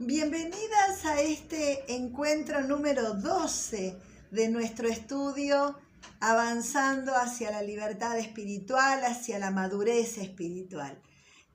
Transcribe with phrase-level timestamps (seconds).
[0.00, 3.96] Bienvenidas a este encuentro número 12
[4.32, 5.78] de nuestro estudio
[6.18, 11.00] Avanzando hacia la libertad espiritual, hacia la madurez espiritual.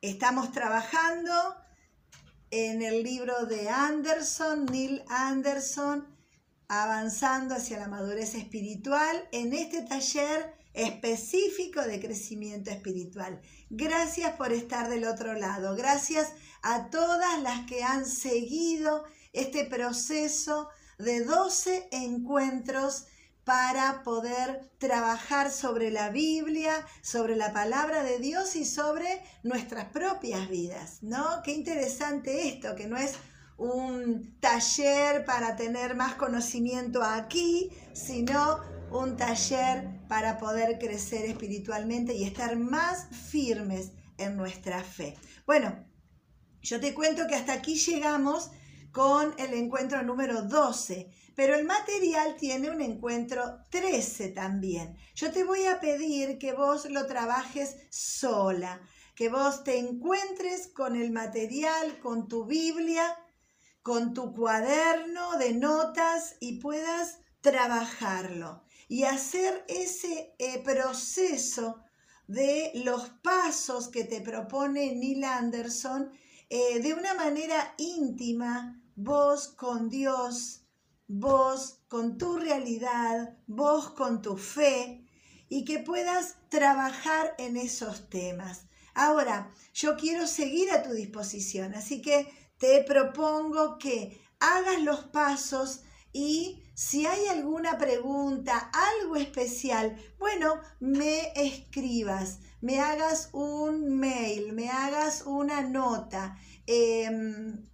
[0.01, 1.33] Estamos trabajando
[2.49, 6.07] en el libro de Anderson, Neil Anderson,
[6.69, 13.41] Avanzando hacia la madurez espiritual, en este taller específico de crecimiento espiritual.
[13.69, 15.75] Gracias por estar del otro lado.
[15.75, 16.31] Gracias
[16.61, 23.05] a todas las que han seguido este proceso de 12 encuentros
[23.43, 30.47] para poder trabajar sobre la Biblia, sobre la palabra de Dios y sobre nuestras propias
[30.49, 31.41] vidas, ¿no?
[31.43, 33.15] Qué interesante esto, que no es
[33.57, 38.59] un taller para tener más conocimiento aquí, sino
[38.91, 45.17] un taller para poder crecer espiritualmente y estar más firmes en nuestra fe.
[45.45, 45.88] Bueno,
[46.61, 48.51] yo te cuento que hasta aquí llegamos
[48.91, 54.97] con el encuentro número 12, pero el material tiene un encuentro 13 también.
[55.15, 58.81] Yo te voy a pedir que vos lo trabajes sola,
[59.15, 63.15] que vos te encuentres con el material, con tu Biblia,
[63.81, 71.83] con tu cuaderno de notas y puedas trabajarlo y hacer ese eh, proceso
[72.27, 76.11] de los pasos que te propone Neil Anderson
[76.49, 80.63] eh, de una manera íntima, vos con Dios,
[81.07, 85.05] vos con tu realidad, vos con tu fe,
[85.47, 88.65] y que puedas trabajar en esos temas.
[88.93, 95.81] Ahora, yo quiero seguir a tu disposición, así que te propongo que hagas los pasos
[96.13, 104.69] y si hay alguna pregunta, algo especial, bueno, me escribas, me hagas un mail, me
[104.69, 107.67] hagas una nota, em,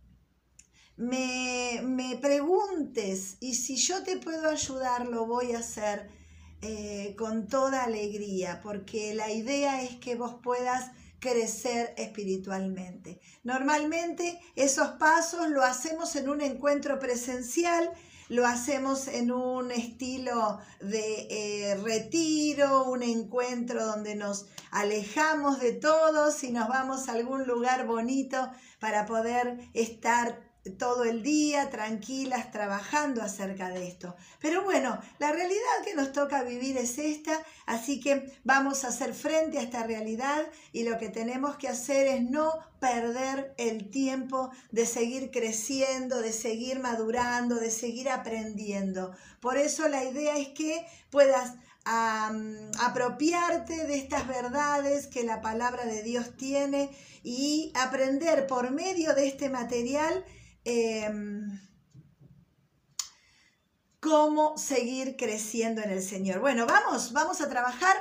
[0.98, 6.10] me, preguntes y si yo te puedo ayudar, lo voy a hacer
[6.64, 10.90] eh, con toda alegría, porque la idea es que vos puedas
[11.20, 13.20] crecer espiritualmente.
[13.44, 17.92] Normalmente esos pasos lo hacemos en un encuentro presencial
[18.30, 26.44] lo hacemos en un estilo de eh, retiro, un encuentro donde nos alejamos de todos
[26.44, 28.50] y nos vamos a algún lugar bonito
[28.80, 30.42] para poder estar
[30.72, 34.16] todo el día tranquilas trabajando acerca de esto.
[34.42, 39.14] Pero bueno, la realidad que nos toca vivir es esta, así que vamos a hacer
[39.14, 44.50] frente a esta realidad y lo que tenemos que hacer es no perder el tiempo
[44.72, 49.16] de seguir creciendo, de seguir madurando, de seguir aprendiendo.
[49.40, 51.54] Por eso la idea es que puedas
[52.80, 56.90] apropiarte de estas verdades que la palabra de Dios tiene
[57.24, 60.26] y aprender por medio de este material
[60.66, 61.60] Em,
[64.00, 66.40] cómo seguir creciendo en el Señor.
[66.40, 67.96] Bueno, vamos, vamos a trabajar.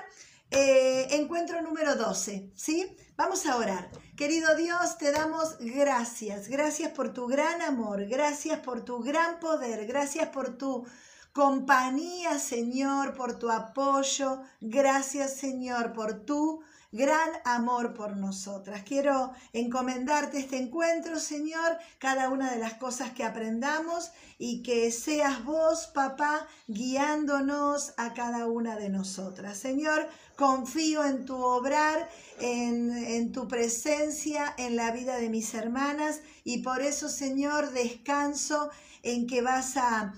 [0.50, 2.97] Eh, encuentro número 12, ¿sí?
[3.16, 3.91] Vamos a orar.
[4.16, 6.48] Querido Dios, te damos gracias.
[6.48, 10.86] Gracias por tu gran amor, gracias por tu gran poder, gracias por tu
[11.32, 14.41] compañía, Señor, por tu apoyo.
[14.60, 16.62] Gracias, Señor, por tu
[16.94, 18.84] gran amor por nosotras.
[18.84, 25.44] Quiero encomendarte este encuentro, Señor, cada una de las cosas que aprendamos y que seas
[25.44, 29.59] vos, papá, guiándonos a cada una de nosotras.
[29.59, 36.62] Señor, confío en tu obrar, en, tu presencia en la vida de mis hermanas y
[36.62, 38.71] por eso, Señor, descanso
[39.03, 40.15] en que vas a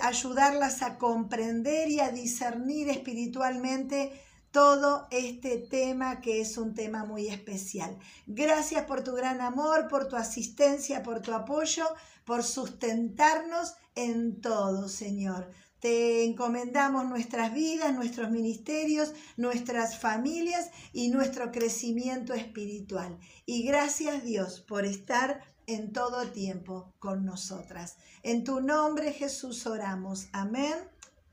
[0.00, 7.28] ayudarlas a comprender y a discernir espiritualmente todo este tema que es un tema muy
[7.28, 7.98] especial.
[8.26, 11.86] Gracias por tu gran amor, por tu asistencia, por tu apoyo,
[12.24, 15.50] por sustentarnos en todo, Señor.
[15.80, 23.18] Te encomendamos nuestras vidas, nuestros ministerios, nuestras familias y nuestro crecimiento espiritual.
[23.46, 27.96] Y gracias Dios por estar en todo tiempo con nosotras.
[28.22, 30.26] En tu nombre Jesús oramos.
[30.32, 30.74] Amén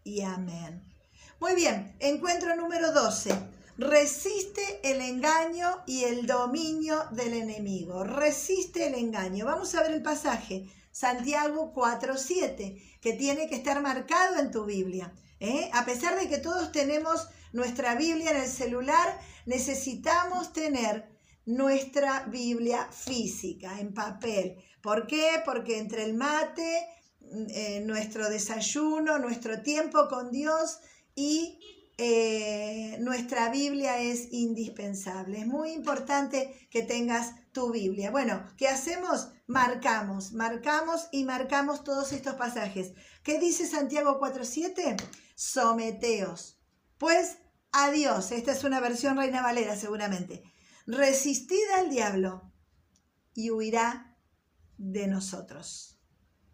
[0.03, 0.94] y amén.
[1.41, 3.29] Muy bien, encuentro número 12.
[3.77, 8.05] Resiste el engaño y el dominio del enemigo.
[8.05, 9.45] Resiste el engaño.
[9.45, 10.71] Vamos a ver el pasaje.
[10.91, 15.13] Santiago 4.7, que tiene que estar marcado en tu Biblia.
[15.41, 15.69] ¿eh?
[15.73, 21.09] A pesar de que todos tenemos nuestra Biblia en el celular, necesitamos tener
[21.45, 24.55] nuestra Biblia física, en papel.
[24.81, 25.41] ¿Por qué?
[25.43, 26.87] Porque entre el mate,
[27.49, 30.79] eh, nuestro desayuno, nuestro tiempo con Dios,
[31.15, 31.59] y
[31.97, 35.39] eh, nuestra Biblia es indispensable.
[35.39, 38.11] Es muy importante que tengas tu Biblia.
[38.11, 39.29] Bueno, ¿qué hacemos?
[39.47, 42.93] Marcamos, marcamos y marcamos todos estos pasajes.
[43.23, 44.97] ¿Qué dice Santiago 4.7?
[45.35, 46.59] Someteos.
[46.97, 47.37] Pues
[47.71, 50.43] a Dios, esta es una versión Reina Valera seguramente.
[50.85, 52.51] Resistid al diablo
[53.33, 54.17] y huirá
[54.77, 55.97] de nosotros.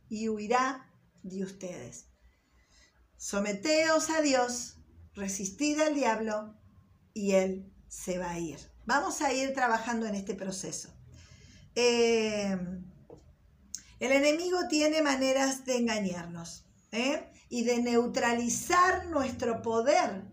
[0.07, 0.92] Y huirá
[1.24, 2.11] de ustedes.
[3.21, 4.77] Someteos a Dios,
[5.13, 6.56] resistid al diablo
[7.13, 8.57] y él se va a ir.
[8.88, 10.89] Vamos a ir trabajando en este proceso.
[11.75, 12.57] Eh,
[14.00, 17.31] el enemigo tiene maneras de engañarnos ¿eh?
[17.47, 20.23] y de neutralizar nuestro poder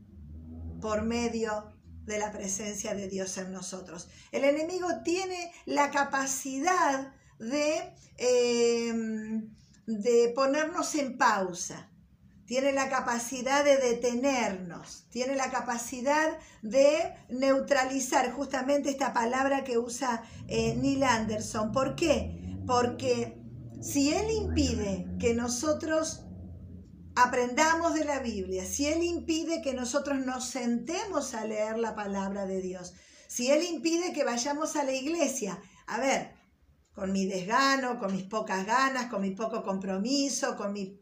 [0.80, 1.70] por medio
[2.06, 4.08] de la presencia de Dios en nosotros.
[4.32, 9.42] El enemigo tiene la capacidad de, eh,
[9.86, 11.87] de ponernos en pausa,
[12.48, 20.22] tiene la capacidad de detenernos, tiene la capacidad de neutralizar justamente esta palabra que usa
[20.46, 21.72] eh, Neil Anderson.
[21.72, 22.58] ¿Por qué?
[22.66, 23.38] Porque
[23.82, 26.22] si Él impide que nosotros
[27.14, 32.46] aprendamos de la Biblia, si Él impide que nosotros nos sentemos a leer la palabra
[32.46, 32.94] de Dios,
[33.26, 36.32] si Él impide que vayamos a la iglesia, a ver,
[36.94, 40.98] con mi desgano, con mis pocas ganas, con mi poco compromiso, con mi...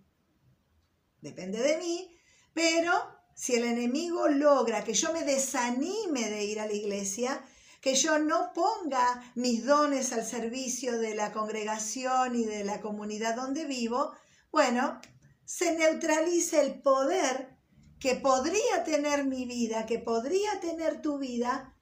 [1.26, 2.16] Depende de mí,
[2.54, 2.92] pero
[3.34, 7.44] si el enemigo logra que yo me desanime de ir a la iglesia,
[7.80, 13.34] que yo no ponga mis dones al servicio de la congregación y de la comunidad
[13.34, 14.12] donde vivo,
[14.52, 15.00] bueno,
[15.44, 17.58] se neutraliza el poder
[17.98, 21.74] que podría tener mi vida, que podría tener tu vida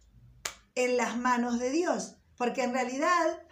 [0.74, 2.16] en las manos de Dios.
[2.38, 3.42] Porque en realidad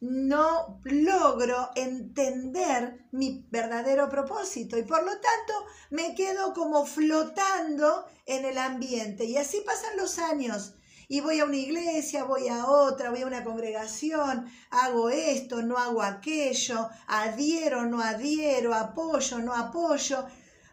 [0.00, 8.46] no logro entender mi verdadero propósito y por lo tanto me quedo como flotando en
[8.46, 9.24] el ambiente.
[9.24, 10.74] Y así pasan los años.
[11.08, 15.76] Y voy a una iglesia, voy a otra, voy a una congregación, hago esto, no
[15.76, 20.24] hago aquello, adhiero, no adhiero, apoyo, no apoyo.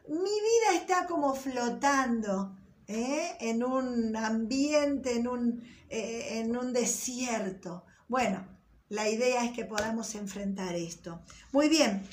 [0.07, 2.55] Mi vida está como flotando
[2.87, 3.35] ¿eh?
[3.41, 7.83] en un ambiente, en un, eh, en un desierto.
[8.07, 8.56] Bueno,
[8.89, 11.21] la idea es que podamos enfrentar esto.
[11.51, 12.07] Muy bien,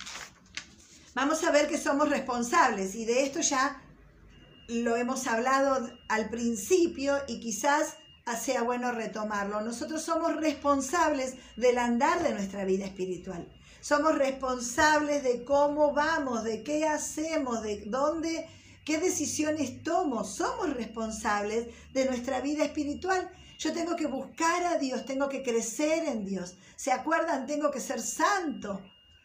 [1.15, 3.81] vamos a ver que somos responsables y de esto ya
[4.69, 7.97] lo hemos hablado al principio y quizás
[8.41, 9.61] sea bueno retomarlo.
[9.61, 13.47] Nosotros somos responsables del andar de nuestra vida espiritual.
[13.81, 18.49] Somos responsables de cómo vamos, de qué hacemos, de dónde,
[18.85, 20.25] qué decisiones tomo.
[20.25, 23.31] Somos responsables de nuestra vida espiritual.
[23.59, 26.57] Yo tengo que buscar a Dios, tengo que crecer en Dios.
[26.77, 27.47] ¿Se acuerdan?
[27.47, 28.83] Tengo que ser santo,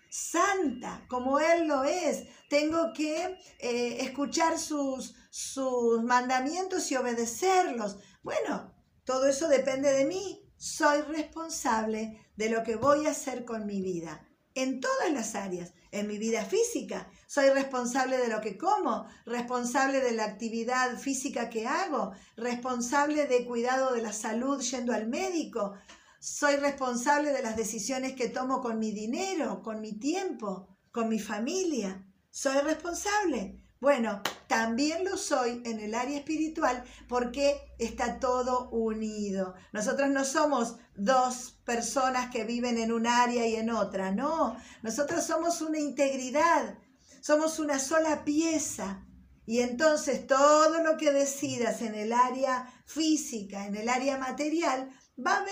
[0.10, 2.26] santa, como Él lo es.
[2.50, 7.98] Tengo que eh, escuchar sus, sus mandamientos y obedecerlos.
[8.24, 8.74] Bueno,
[9.04, 10.46] todo eso depende de mí.
[10.58, 15.74] Soy responsable de lo que voy a hacer con mi vida en todas las áreas.
[15.92, 21.50] En mi vida física, soy responsable de lo que como, responsable de la actividad física
[21.50, 25.74] que hago, responsable de cuidado de la salud yendo al médico,
[26.19, 31.18] soy responsable de las decisiones que tomo con mi dinero, con mi tiempo, con mi
[31.18, 32.06] familia.
[32.30, 33.59] Soy responsable.
[33.81, 39.56] Bueno, también lo soy en el área espiritual porque está todo unido.
[39.72, 44.58] Nosotros no somos dos personas que viven en un área y en otra, no.
[44.81, 46.77] Nosotros somos una integridad,
[47.22, 49.06] somos una sola pieza.
[49.46, 54.89] Y entonces todo lo que decidas en el área física, en el área material,
[55.25, 55.46] va a,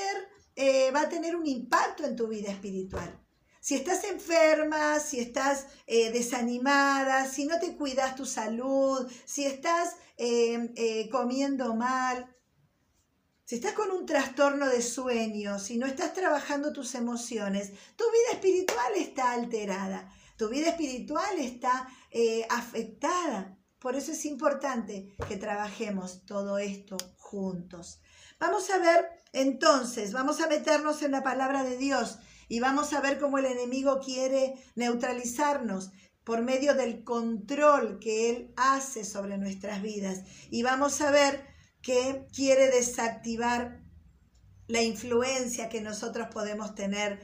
[0.55, 3.25] eh, va a tener un impacto en tu vida espiritual.
[3.67, 9.97] Si estás enferma, si estás eh, desanimada, si no te cuidas tu salud, si estás
[10.15, 12.33] em, eh, comiendo mal,
[13.43, 18.31] si estás con un trastorno de sueño, si no estás trabajando tus emociones, tu vida
[18.35, 23.59] espiritual está alterada, tu vida espiritual está eh, afectada.
[23.79, 27.99] Por eso es importante que trabajemos todo esto juntos.
[28.39, 33.01] Vamos a ver entonces, vamos a meternos en la palabra de Dios y vamos a
[33.01, 35.91] ver cómo el enemigo quiere neutralizarnos
[36.23, 40.23] por medio del control que él hace sobre nuestras vidas.
[40.49, 41.45] Y vamos a ver
[41.81, 43.81] que quiere desactivar
[44.67, 47.19] la influencia que nosotros podemos tener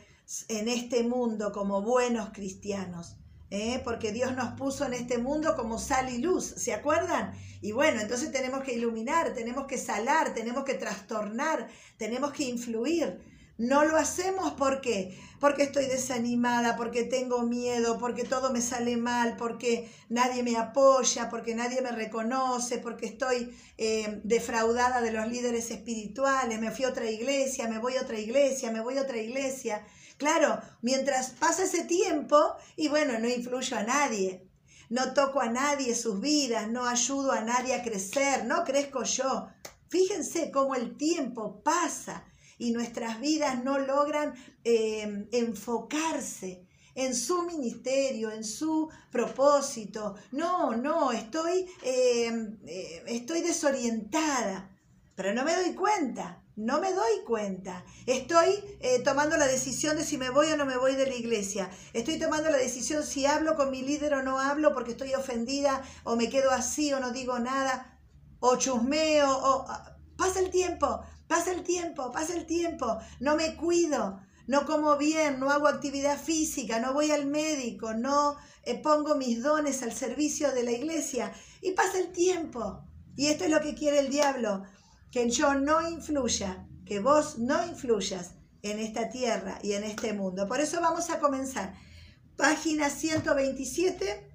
[0.48, 3.18] en este mundo como buenos cristianos.
[3.50, 3.82] ¿eh?
[3.84, 7.34] Porque Dios nos puso en este mundo como sal y luz, ¿se acuerdan?
[7.62, 13.33] Y bueno, entonces tenemos que iluminar, tenemos que salar, tenemos que trastornar, tenemos que influir.
[13.58, 19.36] No lo hacemos porque porque estoy desanimada, porque tengo miedo, porque todo me sale mal,
[19.36, 25.70] porque nadie me apoya, porque nadie me reconoce, porque estoy eh, defraudada de los líderes
[25.70, 29.18] espirituales, me fui a otra iglesia, me voy a otra iglesia, me voy a otra
[29.18, 29.86] iglesia.
[30.16, 34.48] Claro, mientras pasa ese tiempo y bueno, no influyo a nadie,
[34.90, 39.50] no toco a nadie sus vidas, no ayudo a nadie a crecer, no crezco yo.
[39.90, 42.24] Fíjense cómo el tiempo pasa
[42.64, 46.66] y nuestras vidas no logran eh, enfocarse
[46.96, 50.16] en su ministerio, en su propósito.
[50.32, 52.32] No, no, estoy, eh,
[52.66, 54.70] eh, estoy desorientada,
[55.14, 56.40] pero no me doy cuenta.
[56.56, 57.84] No me doy cuenta.
[58.06, 58.64] Estoy
[59.04, 61.72] tomando la decisión de si me voy o no me voy de la iglesia.
[61.94, 65.82] Estoy tomando la decisión si hablo con mi líder o no hablo porque estoy ofendida
[66.04, 68.00] o me quedo así o no digo nada
[68.40, 71.02] o chusmeo o ah, pasa el tiempo.
[71.34, 76.16] Pasa el tiempo, pasa el tiempo, no me cuido, no como bien, no hago actividad
[76.16, 81.34] física, no voy al médico, no eh, pongo mis dones al servicio de la iglesia
[81.60, 82.84] y pasa el tiempo.
[83.16, 84.62] Y esto es lo que quiere el diablo,
[85.10, 90.48] que yo no influya, que vos no influyas en esta tierra y en este mundo.
[90.48, 91.74] Por eso vamos a comenzar.
[92.38, 94.33] Página 127,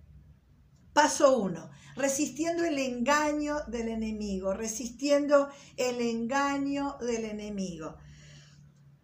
[0.99, 7.97] paso 1 resistiendo el engaño del enemigo, resistiendo el engaño del enemigo.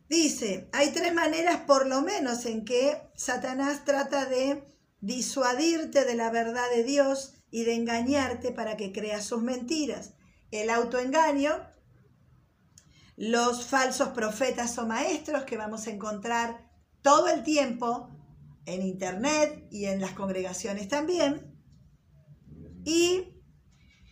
[0.09, 4.65] Dice, hay tres maneras por lo menos en que Satanás trata de
[5.01, 10.15] disuadirte de la verdad de Dios y de engañarte para que creas sus mentiras.
[10.51, 11.53] El autoengaño,
[13.15, 16.73] los falsos profetas o maestros que vamos a encontrar
[17.03, 18.11] todo el tiempo
[18.67, 21.54] en internet y en las congregaciones también,
[22.85, 23.35] y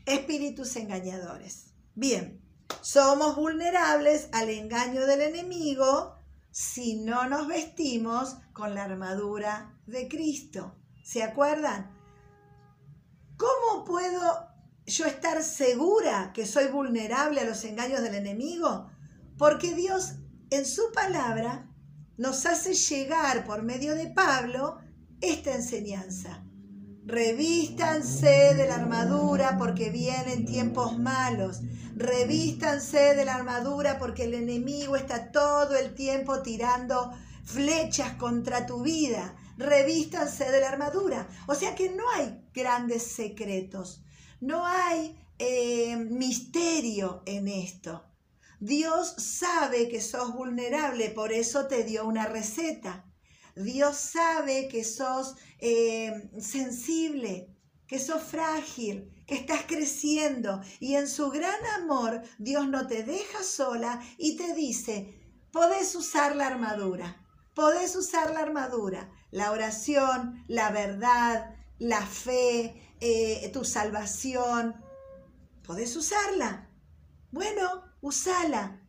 [0.06, 1.74] espíritus engañadores.
[1.94, 2.42] Bien,
[2.80, 6.16] somos vulnerables al engaño del enemigo
[6.50, 10.76] si no nos vestimos con la armadura de Cristo.
[11.02, 11.90] ¿Se acuerdan?
[13.36, 14.48] ¿Cómo puedo
[14.86, 18.90] yo estar segura que soy vulnerable a los engaños del enemigo?
[19.38, 20.14] Porque Dios
[20.50, 21.68] en su palabra
[22.16, 24.78] nos hace llegar por medio de Pablo
[25.20, 26.44] esta enseñanza.
[27.04, 31.60] Revístanse de la armadura porque vienen tiempos malos.
[31.96, 37.12] Revístanse de la armadura porque el enemigo está todo el tiempo tirando
[37.44, 39.36] flechas contra tu vida.
[39.58, 41.28] Revístanse de la armadura.
[41.48, 44.04] O sea que no hay grandes secretos.
[44.40, 48.04] No hay eh, misterio en esto.
[48.60, 53.11] Dios sabe que sos vulnerable, por eso te dio una receta.
[53.56, 57.48] Dios sabe que sos eh, sensible,
[57.86, 60.60] que sos frágil, que estás creciendo.
[60.80, 65.18] Y en su gran amor Dios no te deja sola y te dice,
[65.52, 73.50] podés usar la armadura, podés usar la armadura, la oración, la verdad, la fe, eh,
[73.52, 74.76] tu salvación,
[75.62, 76.68] podés usarla.
[77.30, 78.81] Bueno, usala,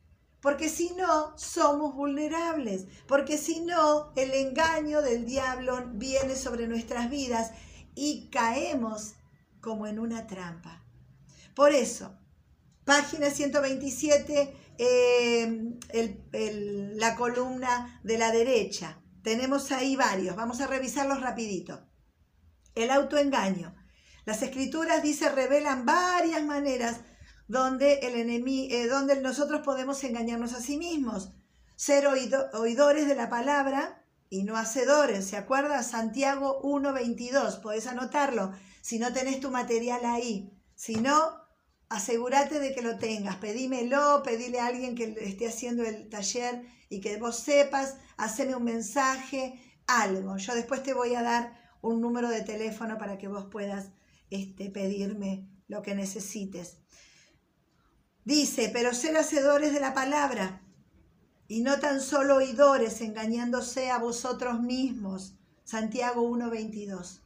[0.44, 7.10] porque si no, somos vulnerables, porque si no, el engaño del diablo viene sobre nuestras
[7.10, 7.52] vidas
[7.96, 9.14] y caemos
[9.62, 10.84] como en una trampa.
[11.56, 12.20] Por eso,
[12.84, 15.80] página 127, eh,
[16.96, 19.02] la columna de la derecha.
[19.24, 21.88] Tenemos ahí varios, vamos a revisarlos rapidito.
[22.76, 23.74] El autoengaño.
[24.26, 27.00] Las escrituras, dice, revelan varias maneras
[27.48, 31.32] donde, el enemigo, eh, donde nosotros podemos engañarnos a sí mismos.
[31.76, 35.26] Ser oidores de la palabra y no hacedores.
[35.26, 35.84] ¿Se acuerda?
[35.84, 37.62] Santiago 1.22.
[37.62, 40.52] Podés anotarlo si no tenés tu material ahí.
[40.76, 41.44] Si no,
[41.90, 43.38] asegúrate de que lo tengas.
[43.38, 48.64] Pedímelo, pedile a alguien que esté haciendo el taller y que vos sepas, haceme un
[48.64, 50.38] mensaje, algo.
[50.38, 53.90] Yo después te voy a dar un número de teléfono para que vos puedas
[54.30, 56.83] este, pedirme lo que necesites.
[58.26, 60.62] Dice, pero ser hacedores de la palabra
[61.48, 65.36] y no tan solo oidores engañándose a vosotros mismos.
[65.66, 67.20] Santiago 1.22.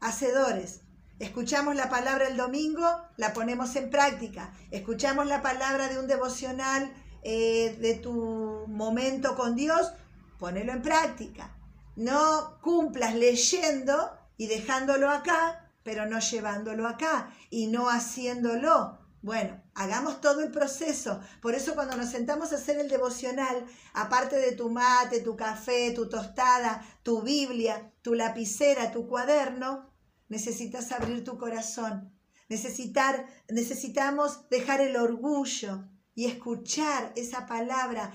[0.00, 0.80] Hacedores.
[1.20, 2.84] Escuchamos la palabra el domingo,
[3.16, 4.52] la ponemos en práctica.
[4.72, 9.92] Escuchamos la palabra de un devocional eh, de tu momento con Dios,
[10.38, 11.56] ponelo en práctica.
[11.94, 18.98] No cumplas leyendo y dejándolo acá, pero no llevándolo acá y no haciéndolo.
[19.22, 21.20] Bueno, hagamos todo el proceso.
[21.40, 25.92] Por eso cuando nos sentamos a hacer el devocional, aparte de tu mate, tu café,
[25.92, 29.92] tu tostada, tu Biblia, tu lapicera, tu cuaderno,
[30.28, 32.12] necesitas abrir tu corazón.
[32.48, 38.12] Necesitar, necesitamos dejar el orgullo y escuchar esa palabra.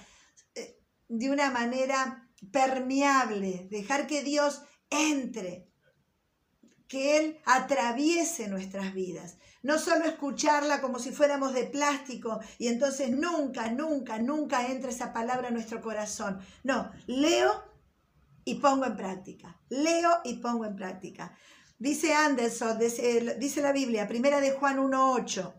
[0.56, 5.69] Eh, de una manera permeable, dejar que Dios entre,
[6.90, 9.38] que Él atraviese nuestras vidas.
[9.62, 15.14] No solo escucharla como si fuéramos de plástico y entonces nunca, nunca, nunca entra esa
[15.14, 16.40] palabra en nuestro corazón.
[16.64, 17.64] No, leo
[18.44, 19.62] y pongo en práctica.
[19.70, 21.38] Leo y pongo en práctica.
[21.78, 25.54] Dice Anderson, dice, la Biblia, primera de Juan 1.8.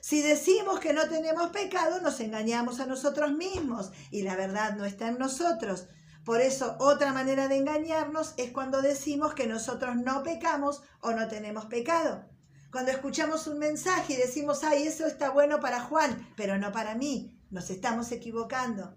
[0.00, 4.84] Si decimos que no tenemos pecado, nos engañamos a nosotros mismos y la verdad no
[4.84, 5.88] está en nosotros.
[6.24, 11.28] Por eso, otra manera de engañarnos es cuando decimos que nosotros no pecamos o no
[11.28, 12.24] tenemos pecado.
[12.72, 16.94] Cuando escuchamos un mensaje y decimos, ay, eso está bueno para Juan, pero no para
[16.94, 18.96] mí, nos estamos equivocando.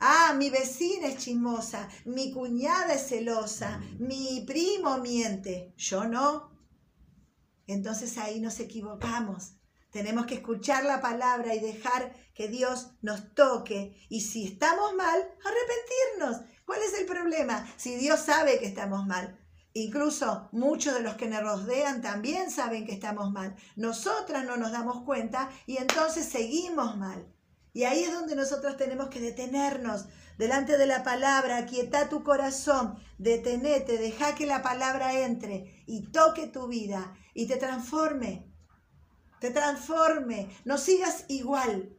[0.00, 6.50] Ah, mi vecina es chismosa, mi cuñada es celosa, mi primo miente, yo no.
[7.68, 9.54] Entonces ahí nos equivocamos.
[9.92, 13.94] Tenemos que escuchar la palabra y dejar que Dios nos toque.
[14.08, 16.48] Y si estamos mal, arrepentirnos.
[16.64, 17.70] ¿Cuál es el problema?
[17.76, 19.38] Si Dios sabe que estamos mal.
[19.74, 23.54] Incluso muchos de los que nos rodean también saben que estamos mal.
[23.76, 27.30] Nosotras no nos damos cuenta y entonces seguimos mal.
[27.74, 30.06] Y ahí es donde nosotros tenemos que detenernos
[30.38, 36.46] delante de la palabra, aquieta tu corazón, detenete, deja que la palabra entre y toque
[36.46, 38.51] tu vida y te transforme
[39.42, 41.92] te transforme, no sigas igual.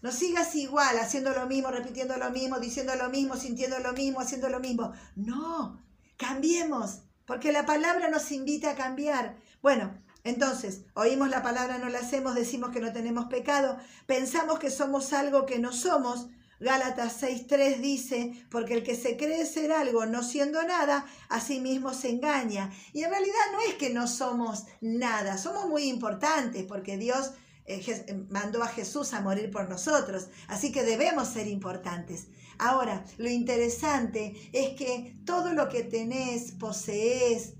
[0.00, 4.20] No sigas igual, haciendo lo mismo, repitiendo lo mismo, diciendo lo mismo, sintiendo lo mismo,
[4.20, 4.92] haciendo lo mismo.
[5.16, 5.82] No,
[6.16, 9.36] cambiemos, porque la palabra nos invita a cambiar.
[9.60, 13.76] Bueno, entonces, oímos la palabra, no la hacemos, decimos que no tenemos pecado,
[14.06, 16.28] pensamos que somos algo que no somos,
[16.62, 21.58] Gálatas 6.3 dice, porque el que se cree ser algo no siendo nada, a sí
[21.58, 22.70] mismo se engaña.
[22.92, 27.32] Y en realidad no es que no somos nada, somos muy importantes porque Dios
[27.66, 32.28] eh, eh, mandó a Jesús a morir por nosotros, así que debemos ser importantes.
[32.58, 37.54] Ahora, lo interesante es que todo lo que tenés, poseés,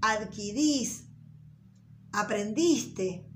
[0.00, 1.04] adquirís,
[2.10, 3.26] aprendiste,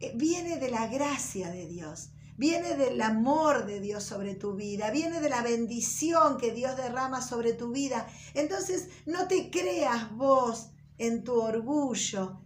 [0.00, 4.90] eh, viene de la gracia de Dios viene del amor de Dios sobre tu vida,
[4.90, 8.06] viene de la bendición que Dios derrama sobre tu vida.
[8.32, 12.40] Entonces, no te creas vos en tu orgullo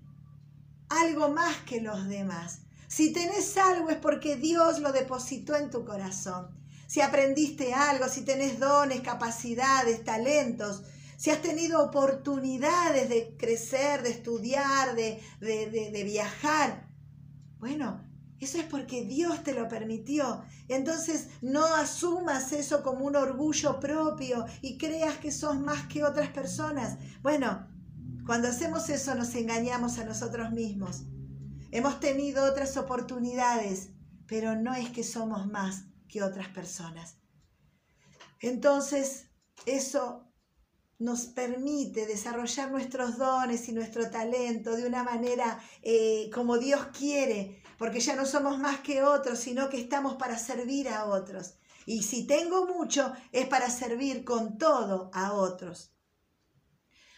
[0.88, 2.60] algo más que los demás.
[2.88, 6.48] Si tenés algo es porque Dios lo depositó en tu corazón.
[6.86, 10.82] Si aprendiste algo, si tenés dones, capacidades, talentos,
[11.16, 16.88] si has tenido oportunidades de crecer, de estudiar, de, de, de viajar,
[17.58, 18.11] bueno,
[18.44, 20.42] eso es porque Dios te lo permitió.
[20.68, 26.30] Entonces no asumas eso como un orgullo propio y creas que sos más que otras
[26.30, 26.98] personas.
[27.22, 27.68] Bueno,
[28.26, 31.04] cuando hacemos eso nos engañamos a nosotros mismos.
[31.70, 33.90] Hemos tenido otras oportunidades,
[34.26, 37.16] pero no es que somos más que otras personas.
[38.40, 39.26] Entonces,
[39.66, 40.32] eso
[40.98, 47.61] nos permite desarrollar nuestros dones y nuestro talento de una manera eh, como Dios quiere,
[47.82, 51.54] porque ya no somos más que otros, sino que estamos para servir a otros.
[51.84, 55.92] Y si tengo mucho, es para servir con todo a otros.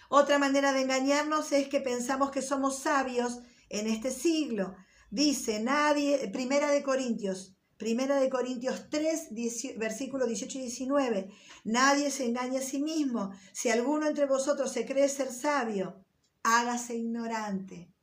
[0.08, 4.74] Otra manera de engañarnos es que pensamos que somos sabios en este siglo.
[5.10, 9.34] Dice nadie, Primera de Corintios, Primera de Corintios 3,
[9.76, 11.28] versículos 18 y 19.
[11.64, 13.32] Nadie se engaña a sí mismo.
[13.52, 16.02] Si alguno entre vosotros se cree ser sabio,
[16.42, 17.93] hágase ignorante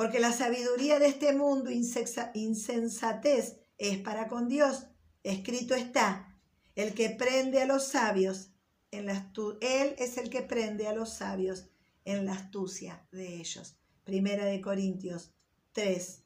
[0.00, 4.86] porque la sabiduría de este mundo insensatez es para con Dios.
[5.22, 6.40] Escrito está,
[6.74, 8.50] el que prende a los sabios,
[8.90, 11.66] en la él es el que prende a los sabios
[12.06, 13.76] en la astucia de ellos.
[14.02, 15.34] Primera de Corintios
[15.72, 16.24] 3,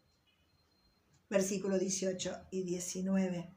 [1.29, 3.57] versículo 18 y 19.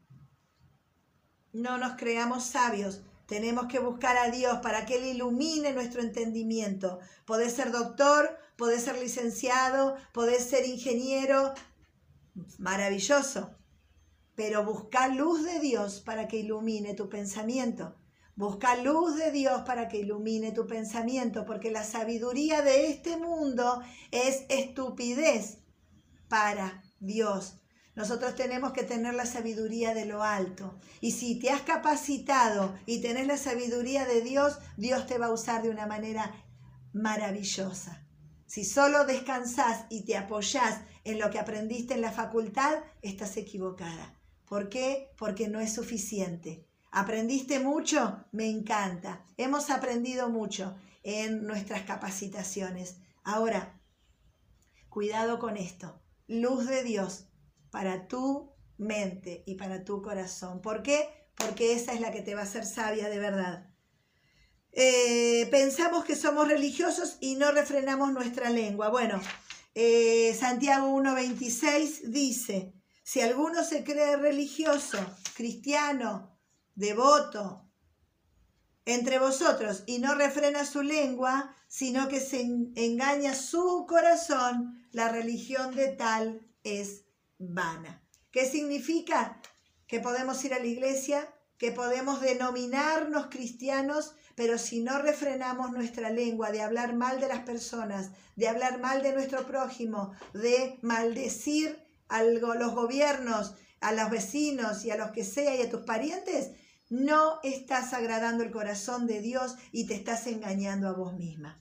[1.53, 6.97] No nos creamos sabios, tenemos que buscar a Dios para que Él ilumine nuestro entendimiento.
[7.25, 11.53] Podés ser doctor, podés ser licenciado, podés ser ingeniero,
[12.57, 13.55] maravilloso.
[14.35, 17.95] Pero busca luz de Dios para que ilumine tu pensamiento.
[18.35, 23.81] Busca luz de Dios para que ilumine tu pensamiento, porque la sabiduría de este mundo
[24.11, 25.57] es estupidez
[26.27, 27.59] para Dios.
[27.95, 30.77] Nosotros tenemos que tener la sabiduría de lo alto.
[31.01, 35.33] Y si te has capacitado y tenés la sabiduría de Dios, Dios te va a
[35.33, 36.31] usar de una manera
[36.93, 38.06] maravillosa.
[38.47, 44.15] Si solo descansás y te apoyás en lo que aprendiste en la facultad, estás equivocada.
[44.45, 45.11] ¿Por qué?
[45.17, 46.65] Porque no es suficiente.
[46.91, 48.25] ¿Aprendiste mucho?
[48.31, 49.25] Me encanta.
[49.35, 52.97] Hemos aprendido mucho en nuestras capacitaciones.
[53.25, 53.81] Ahora,
[54.89, 56.01] cuidado con esto.
[56.27, 57.27] Luz de Dios
[57.69, 60.61] para tu mente y para tu corazón.
[60.61, 61.29] ¿Por qué?
[61.35, 63.69] Porque esa es la que te va a hacer sabia de verdad.
[64.79, 68.89] Eh, pensamos que somos religiosos y no refrenamos nuestra lengua.
[68.89, 69.19] Bueno,
[69.73, 74.99] eh, Santiago 1.26 dice, si alguno se cree religioso,
[75.33, 76.37] cristiano,
[76.75, 77.67] devoto,
[78.85, 85.75] entre vosotros y no refrena su lengua, sino que se engaña su corazón, la religión
[85.75, 87.05] de tal es
[87.39, 88.03] vana.
[88.29, 89.41] ¿Qué significa?
[89.87, 96.11] Que podemos ir a la iglesia, que podemos denominarnos cristianos, pero si no refrenamos nuestra
[96.11, 101.83] lengua de hablar mal de las personas, de hablar mal de nuestro prójimo, de maldecir
[102.07, 106.51] a los gobiernos, a los vecinos y a los que sea y a tus parientes,
[106.87, 111.59] no estás agradando el corazón de Dios y te estás engañando a vos misma.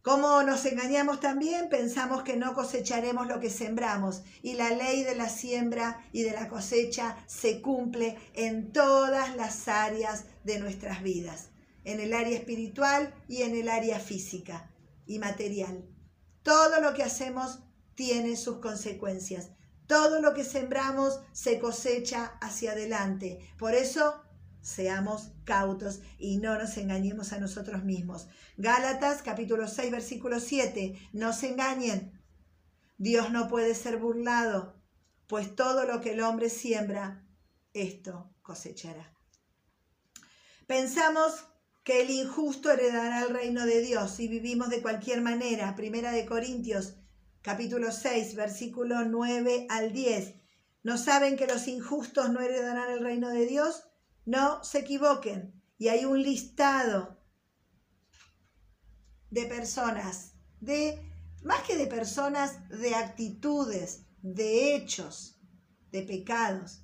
[0.00, 5.16] Como nos engañamos también, pensamos que no cosecharemos lo que sembramos y la ley de
[5.16, 11.50] la siembra y de la cosecha se cumple en todas las áreas de nuestras vidas,
[11.84, 14.70] en el área espiritual y en el área física
[15.06, 15.86] y material.
[16.42, 17.60] Todo lo que hacemos
[17.94, 19.50] tiene sus consecuencias.
[19.86, 23.38] Todo lo que sembramos se cosecha hacia adelante.
[23.58, 24.22] Por eso
[24.62, 28.28] seamos cautos y no nos engañemos a nosotros mismos.
[28.56, 32.18] Gálatas capítulo 6 versículo 7, no se engañen.
[32.96, 34.80] Dios no puede ser burlado,
[35.26, 37.26] pues todo lo que el hombre siembra,
[37.74, 39.12] esto cosechará.
[40.66, 41.44] Pensamos
[41.84, 45.76] que el injusto heredará el reino de Dios y vivimos de cualquier manera.
[45.76, 46.94] Primera de Corintios
[47.42, 50.34] capítulo 6 versículo 9 al 10.
[50.82, 53.84] ¿No saben que los injustos no heredarán el reino de Dios?
[54.24, 55.62] No se equivoquen.
[55.76, 57.22] Y hay un listado
[59.30, 65.38] de personas, de más que de personas, de actitudes, de hechos,
[65.90, 66.80] de pecados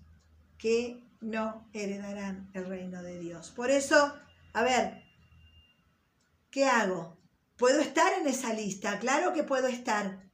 [0.59, 3.51] que no heredarán el reino de Dios.
[3.51, 4.15] Por eso,
[4.53, 5.05] a ver,
[6.51, 7.19] ¿qué hago?
[7.57, 8.99] ¿Puedo estar en esa lista?
[8.99, 10.31] Claro que puedo estar.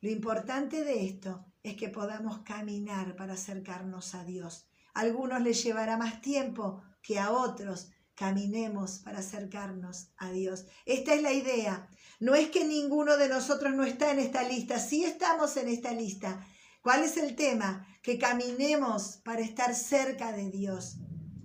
[0.00, 5.96] Lo importante de esto es que podamos caminar para acercarnos a Dios algunos les llevará
[5.96, 7.90] más tiempo que a otros.
[8.14, 10.66] Caminemos para acercarnos a Dios.
[10.86, 11.88] Esta es la idea.
[12.18, 15.92] No es que ninguno de nosotros no está en esta lista, sí estamos en esta
[15.92, 16.44] lista.
[16.82, 17.86] ¿Cuál es el tema?
[18.02, 20.96] Que caminemos para estar cerca de Dios.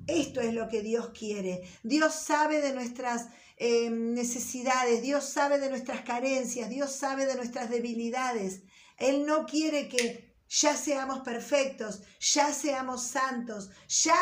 [0.07, 1.61] Esto es lo que Dios quiere.
[1.83, 7.69] Dios sabe de nuestras eh, necesidades, Dios sabe de nuestras carencias, Dios sabe de nuestras
[7.69, 8.63] debilidades.
[8.97, 14.15] Él no quiere que ya seamos perfectos, ya seamos santos, ya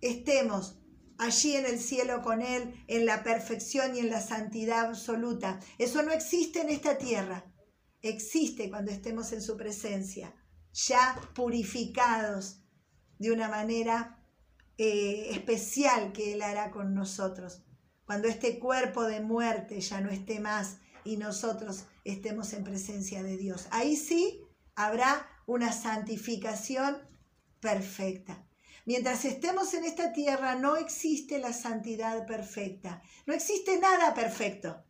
[0.00, 0.78] estemos
[1.18, 5.58] allí en el cielo con Él, en la perfección y en la santidad absoluta.
[5.78, 7.44] Eso no existe en esta tierra,
[8.02, 10.34] existe cuando estemos en su presencia,
[10.72, 12.62] ya purificados
[13.18, 14.17] de una manera
[14.78, 17.62] eh, especial que Él hará con nosotros.
[18.04, 23.36] Cuando este cuerpo de muerte ya no esté más y nosotros estemos en presencia de
[23.36, 23.66] Dios.
[23.70, 24.40] Ahí sí
[24.74, 26.98] habrá una santificación
[27.60, 28.46] perfecta.
[28.86, 34.82] Mientras estemos en esta tierra no existe la santidad perfecta, no existe nada perfecto,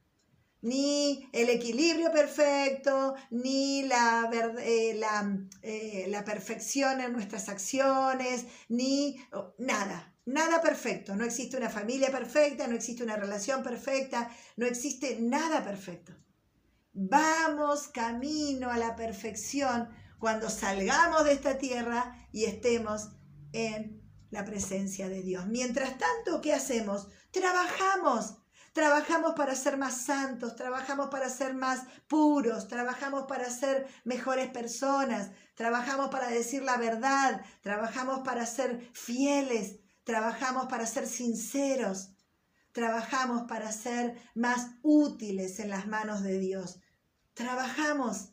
[0.63, 9.21] ni el equilibrio perfecto, ni la, eh, la, eh, la perfección en nuestras acciones, ni
[9.59, 11.15] nada, nada perfecto.
[11.15, 16.13] No existe una familia perfecta, no existe una relación perfecta, no existe nada perfecto.
[16.93, 23.11] Vamos camino a la perfección cuando salgamos de esta tierra y estemos
[23.53, 25.47] en la presencia de Dios.
[25.47, 27.09] Mientras tanto, ¿qué hacemos?
[27.31, 28.39] Trabajamos.
[28.73, 35.31] Trabajamos para ser más santos, trabajamos para ser más puros, trabajamos para ser mejores personas,
[35.55, 42.13] trabajamos para decir la verdad, trabajamos para ser fieles, trabajamos para ser sinceros,
[42.73, 46.81] trabajamos para ser más útiles en las manos de Dios.
[47.35, 48.31] Trabajamos,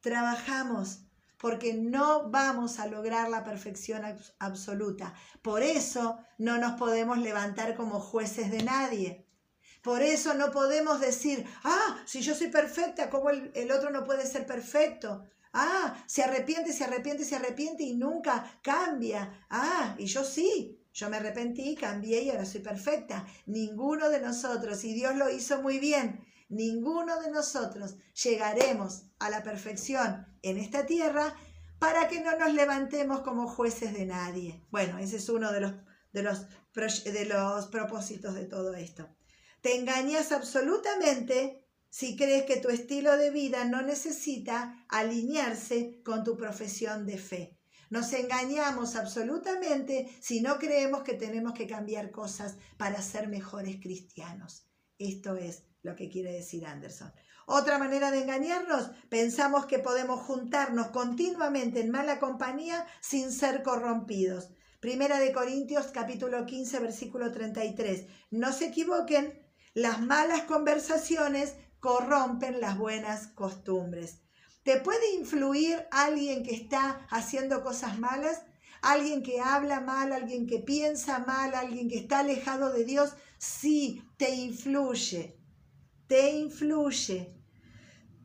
[0.00, 4.02] trabajamos porque no vamos a lograr la perfección
[4.38, 5.14] absoluta.
[5.40, 9.27] Por eso no nos podemos levantar como jueces de nadie.
[9.88, 14.04] Por eso no podemos decir, ah, si yo soy perfecta, ¿cómo el, el otro no
[14.04, 15.24] puede ser perfecto?
[15.54, 19.46] Ah, se arrepiente, se arrepiente, se arrepiente y nunca cambia.
[19.48, 23.24] Ah, y yo sí, yo me arrepentí, cambié y ahora soy perfecta.
[23.46, 29.42] Ninguno de nosotros, y Dios lo hizo muy bien, ninguno de nosotros llegaremos a la
[29.42, 31.34] perfección en esta tierra
[31.78, 34.66] para que no nos levantemos como jueces de nadie.
[34.70, 35.72] Bueno, ese es uno de los,
[36.12, 39.08] de los, de los propósitos de todo esto.
[39.60, 46.36] Te engañas absolutamente si crees que tu estilo de vida no necesita alinearse con tu
[46.36, 47.58] profesión de fe.
[47.90, 54.66] Nos engañamos absolutamente si no creemos que tenemos que cambiar cosas para ser mejores cristianos.
[54.98, 57.12] Esto es lo que quiere decir Anderson.
[57.46, 64.50] Otra manera de engañarnos, pensamos que podemos juntarnos continuamente en mala compañía sin ser corrompidos.
[64.80, 68.06] Primera de Corintios capítulo 15 versículo 33.
[68.30, 69.47] No se equivoquen,
[69.78, 74.22] las malas conversaciones corrompen las buenas costumbres.
[74.64, 78.42] ¿Te puede influir alguien que está haciendo cosas malas?
[78.82, 83.12] ¿Alguien que habla mal, alguien que piensa mal, alguien que está alejado de Dios?
[83.38, 85.38] Sí, te influye,
[86.08, 87.36] te influye.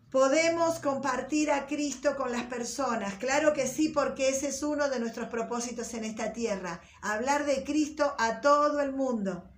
[0.09, 4.99] Podemos compartir a Cristo con las personas, claro que sí, porque ese es uno de
[4.99, 9.52] nuestros propósitos en esta tierra, hablar de Cristo a todo el mundo.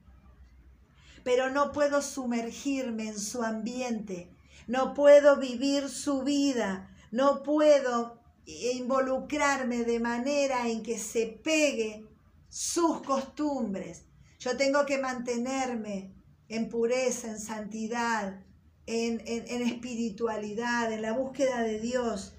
[1.25, 4.29] Pero no puedo sumergirme en su ambiente,
[4.67, 12.05] no puedo vivir su vida, no puedo involucrarme de manera en que se pegue
[12.47, 14.03] sus costumbres.
[14.39, 16.13] Yo tengo que mantenerme
[16.47, 18.39] en pureza, en santidad,
[18.85, 22.35] en, en, espiritualidad, en la búsqueda de Dios.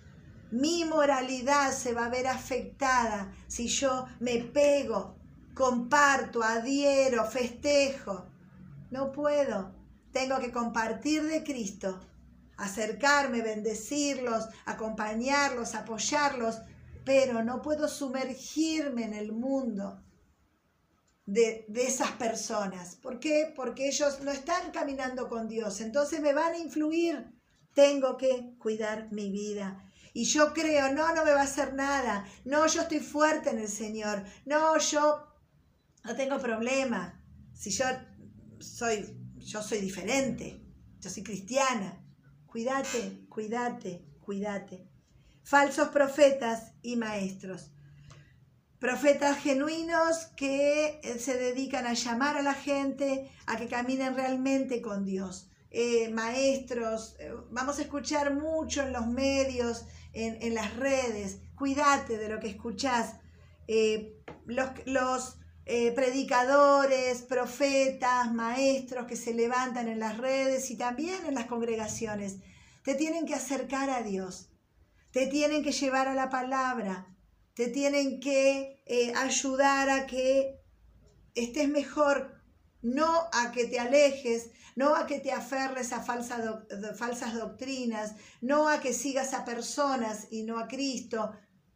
[0.52, 5.16] Mi moralidad se va a ver afectada si yo me pego,
[5.54, 8.26] comparto, adhiero, festejo.
[8.96, 9.74] No puedo.
[10.10, 12.00] Tengo que compartir de Cristo
[12.56, 16.62] acercarme, bendecirlos, acompañarlos, apoyarlos,
[17.04, 20.02] pero no puedo sumergirme en el mundo
[21.26, 22.96] de, esas personas.
[22.96, 23.52] ¿Por qué?
[23.54, 27.26] Porque ellos no están caminando con Dios, entonces me van a influir.
[27.74, 29.84] Tengo que cuidar mi vida.
[30.14, 32.26] Y yo creo, no, no me va a hacer nada.
[32.46, 34.24] No, yo estoy fuerte en el Señor.
[34.46, 35.26] No, yo
[36.02, 37.22] no tengo problema.
[37.52, 37.84] Si yo
[38.66, 40.60] soy, yo soy diferente.
[41.00, 42.02] Yo soy cristiana.
[42.46, 44.88] Cuídate, cuídate, cuídate.
[45.42, 47.70] Falsos profetas y maestros.
[48.78, 54.82] Profetas genuinos que eh, se dedican a llamar a la gente a que caminen realmente
[54.82, 55.50] con Dios.
[55.70, 61.40] Eh, maestros, eh, vamos a escuchar mucho en los medios, en, las redes.
[61.54, 63.16] Cuídate de lo que escuchás.
[64.46, 71.46] los, los predicadores, profetas, maestros que se levantan en las redes y también en las
[71.46, 72.36] congregaciones.
[72.84, 74.48] Te tienen que acercar a Dios,
[75.10, 77.08] te tienen que llevar a la palabra,
[77.54, 80.60] te tienen que eh, ayudar a que
[81.34, 82.40] estés mejor,
[82.82, 88.78] no a que te alejes, no a que te aferres a falsas doctrinas, no a
[88.78, 91.32] que sigas a personas y no a Cristo.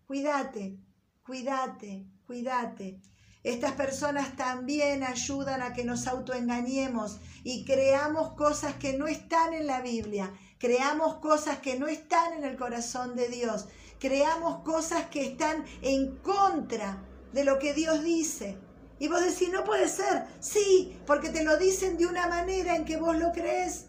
[0.06, 0.76] Cuídate,
[1.24, 3.00] cuídate, cuídate.
[3.42, 9.66] Estas personas también ayudan a que nos autoengañemos y creamos cosas que no están en
[9.66, 13.66] la Biblia, creamos cosas que no están en el corazón de Dios,
[13.98, 18.58] creamos cosas que están en contra de lo que Dios dice.
[18.98, 20.26] Y vos decís, no puede ser.
[20.40, 23.86] Sí, porque te lo dicen de una manera en que vos lo crees.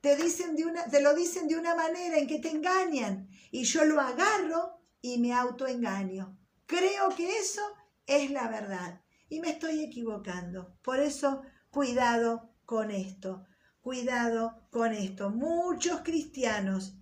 [0.00, 3.28] Te, dicen de una, te lo dicen de una manera en que te engañan.
[3.50, 6.38] Y yo lo agarro y me autoengaño.
[6.66, 7.62] Creo que eso
[8.06, 10.76] es la verdad y me estoy equivocando.
[10.82, 13.46] Por eso, cuidado con esto,
[13.80, 15.30] cuidado con esto.
[15.30, 16.94] Muchos cristianos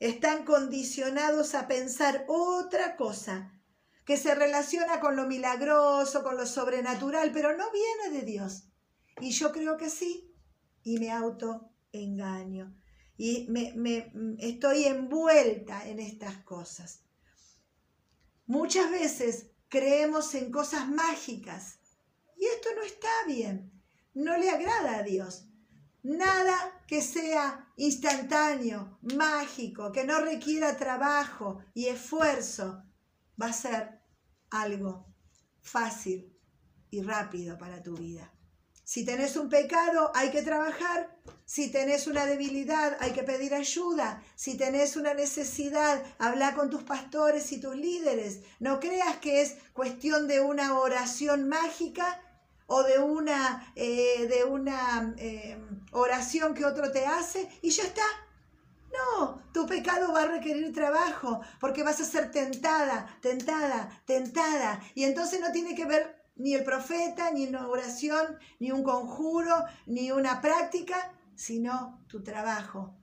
[0.00, 3.52] están condicionados a pensar otra cosa
[4.04, 8.68] que se relaciona con lo milagroso, con lo sobrenatural, pero no viene de Dios.
[9.20, 10.32] Y yo creo que sí,
[10.82, 12.76] y me autoengaño.
[13.16, 17.02] Y me, me, estoy envuelta en estas cosas.
[18.46, 21.78] Muchas veces creemos en cosas mágicas.
[22.36, 23.72] Y esto no está bien.
[24.14, 25.48] No le agrada a Dios.
[26.02, 32.84] Nada que sea instantáneo, mágico, que no requiera trabajo y esfuerzo,
[33.40, 34.00] va a ser
[34.50, 35.12] algo
[35.60, 36.32] fácil
[36.90, 38.32] y rápido para tu vida.
[38.86, 41.10] Si tenés un pecado, hay que trabajar.
[41.44, 44.22] Si tenés una debilidad, hay que pedir ayuda.
[44.36, 48.42] Si tenés una necesidad, habla con tus pastores y tus líderes.
[48.60, 52.22] No creas que es cuestión de una oración mágica
[52.68, 55.58] o de una, eh, de una eh,
[55.90, 58.06] oración que otro te hace y ya está.
[58.92, 64.80] No, tu pecado va a requerir trabajo porque vas a ser tentada, tentada, tentada.
[64.94, 69.64] Y entonces no tiene que ver ni el profeta, ni una oración, ni un conjuro,
[69.86, 72.96] ni una práctica, sino tu trabajo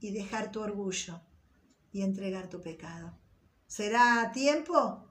[0.00, 1.20] y dejar tu orgullo
[1.92, 3.18] y entregar tu pecado.
[3.66, 5.04] ¿Será tiempo?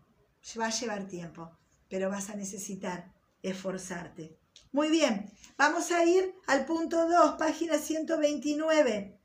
[0.60, 1.52] Va a llevar tiempo,
[1.89, 4.39] pero vas a necesitar esforzarte.
[4.72, 9.20] Muy bien, vamos a ir al punto 2, página 129.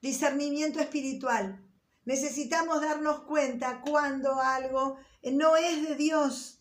[0.00, 1.64] Discernimiento espiritual.
[2.04, 4.98] Necesitamos darnos cuenta cuando algo
[5.32, 6.59] no es de Dios.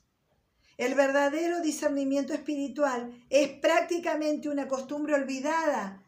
[0.79, 6.01] El verdadero discernimiento espiritual es prácticamente una costumbre olvidada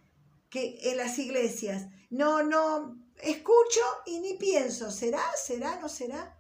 [0.50, 1.88] que en las iglesias.
[2.10, 5.24] No, no, escucho y ni pienso, ¿será?
[5.36, 5.78] ¿Será?
[5.82, 6.40] ¿No será?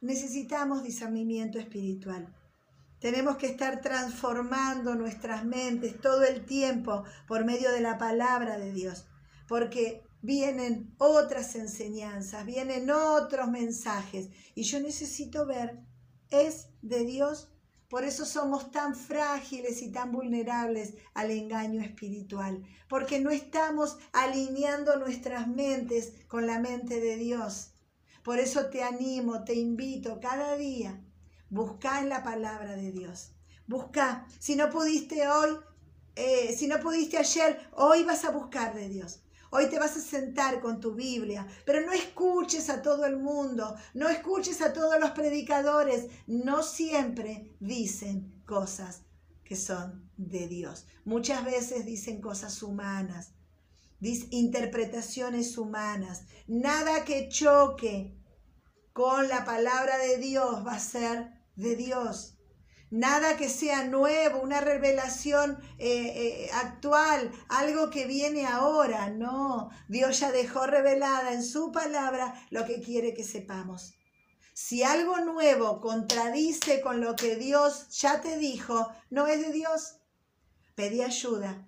[0.00, 2.34] Necesitamos discernimiento espiritual.
[2.98, 8.72] Tenemos que estar transformando nuestras mentes todo el tiempo por medio de la palabra de
[8.72, 9.06] Dios,
[9.46, 15.78] porque vienen otras enseñanzas, vienen otros mensajes y yo necesito ver,
[16.30, 17.48] ¿es de Dios?
[17.88, 24.96] Por eso somos tan frágiles y tan vulnerables al engaño espiritual, porque no estamos alineando
[24.96, 27.72] nuestras mentes con la mente de Dios.
[28.22, 31.00] Por eso te animo, te invito cada día
[31.54, 33.30] Busca en la palabra de Dios.
[33.68, 34.26] Busca.
[34.40, 35.56] Si no pudiste hoy,
[36.16, 39.20] eh, si no pudiste ayer, hoy vas a buscar de Dios.
[39.56, 43.76] Hoy te vas a sentar con tu Biblia, pero no escuches a todo el mundo,
[43.94, 46.08] no escuches a todos los predicadores.
[46.26, 49.02] No siempre dicen cosas
[49.44, 50.86] que son de Dios.
[51.04, 53.34] Muchas veces dicen cosas humanas,
[54.00, 56.24] interpretaciones humanas.
[56.48, 58.18] Nada que choque
[58.92, 62.33] con la palabra de Dios va a ser de Dios.
[62.94, 69.10] Nada que sea nuevo, una revelación eh, eh, actual, algo que viene ahora.
[69.10, 73.94] No, Dios ya dejó revelada en su palabra lo que quiere que sepamos.
[74.52, 79.96] Si algo nuevo contradice con lo que Dios ya te dijo, no es de Dios.
[80.76, 81.66] Pedí ayuda,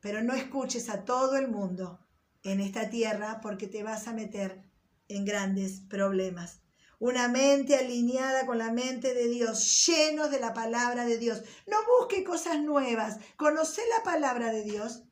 [0.00, 2.00] pero no escuches a todo el mundo
[2.42, 4.62] en esta tierra porque te vas a meter
[5.08, 6.65] en grandes problemas
[6.98, 11.42] una mente alineada con la mente de Dios, llenos de la palabra de Dios.
[11.66, 15.02] No busque cosas nuevas, conoce la palabra de Dios,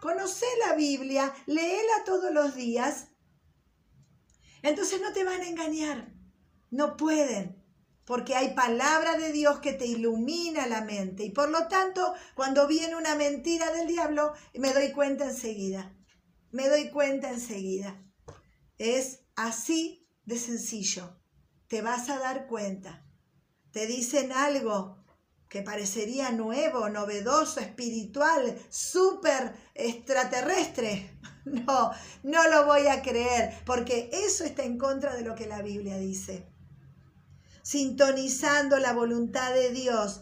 [0.00, 3.08] conoce la Biblia, léela todos los días.
[4.62, 6.12] Entonces no te van a engañar,
[6.70, 7.64] no pueden,
[8.04, 11.24] porque hay palabra de Dios que te ilumina la mente.
[11.24, 15.96] Y por lo tanto cuando viene una mentira del diablo me doy cuenta enseguida,
[16.50, 18.04] me doy cuenta enseguida.
[18.76, 21.19] Es así de sencillo
[21.70, 23.06] te vas a dar cuenta.
[23.70, 24.98] Te dicen algo
[25.48, 31.16] que parecería nuevo, novedoso, espiritual, súper extraterrestre.
[31.42, 31.90] No,
[32.22, 35.96] no lo voy a creer, porque eso está en contra de lo que la Biblia
[35.96, 36.46] dice.
[37.62, 40.20] Sintonizando la voluntad de Dios,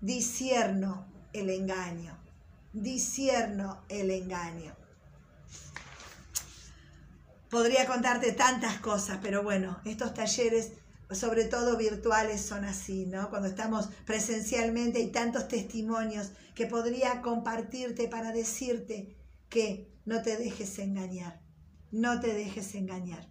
[0.00, 2.16] disierno el engaño,
[2.72, 4.79] disierno el engaño.
[7.50, 10.72] Podría contarte tantas cosas, pero bueno, estos talleres,
[11.10, 13.28] sobre todo virtuales, son así, ¿no?
[13.28, 19.16] Cuando estamos presencialmente hay tantos testimonios que podría compartirte para decirte
[19.48, 21.40] que no te dejes engañar,
[21.90, 23.28] no te dejes engañar.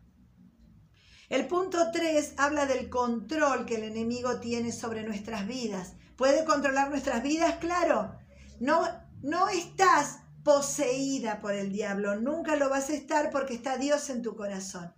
[1.29, 5.93] El punto 3 habla del control que el enemigo tiene sobre nuestras vidas.
[6.17, 7.55] ¿Puede controlar nuestras vidas?
[7.59, 8.15] Claro.
[8.59, 8.81] No,
[9.21, 12.15] no estás poseída por el diablo.
[12.15, 14.91] Nunca lo vas a estar porque está Dios en tu corazón.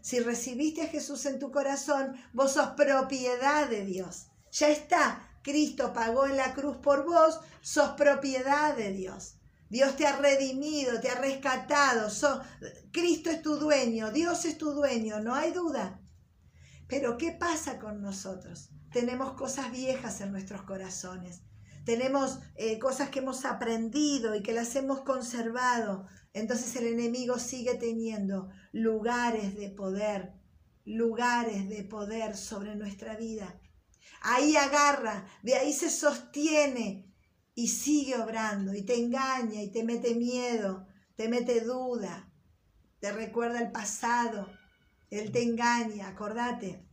[0.00, 4.28] Si recibiste a Jesús en tu corazón, vos sos propiedad de Dios.
[4.52, 5.28] Ya está.
[5.42, 9.34] Cristo pagó en la cruz por vos, sos propiedad de Dios.
[9.68, 12.08] Dios te ha redimido, te ha rescatado.
[12.92, 15.98] Cristo es tu dueño, Dios es tu dueño, no hay duda.
[16.86, 18.68] Pero ¿qué pasa con nosotros?
[18.92, 21.40] Tenemos cosas viejas en nuestros corazones
[21.84, 26.06] tenemos eh, cosas que hemos aprendido y que las hemos conservado.
[26.32, 30.32] Entonces el enemigo sigue teniendo lugares de poder,
[30.84, 33.60] lugares de poder sobre nuestra vida.
[34.22, 37.12] Ahí agarra, de ahí se sostiene
[37.54, 42.32] y sigue obrando y te engaña y te mete miedo, te mete duda,
[43.00, 44.48] te recuerda el pasado,
[45.10, 46.84] él te engaña, acordate.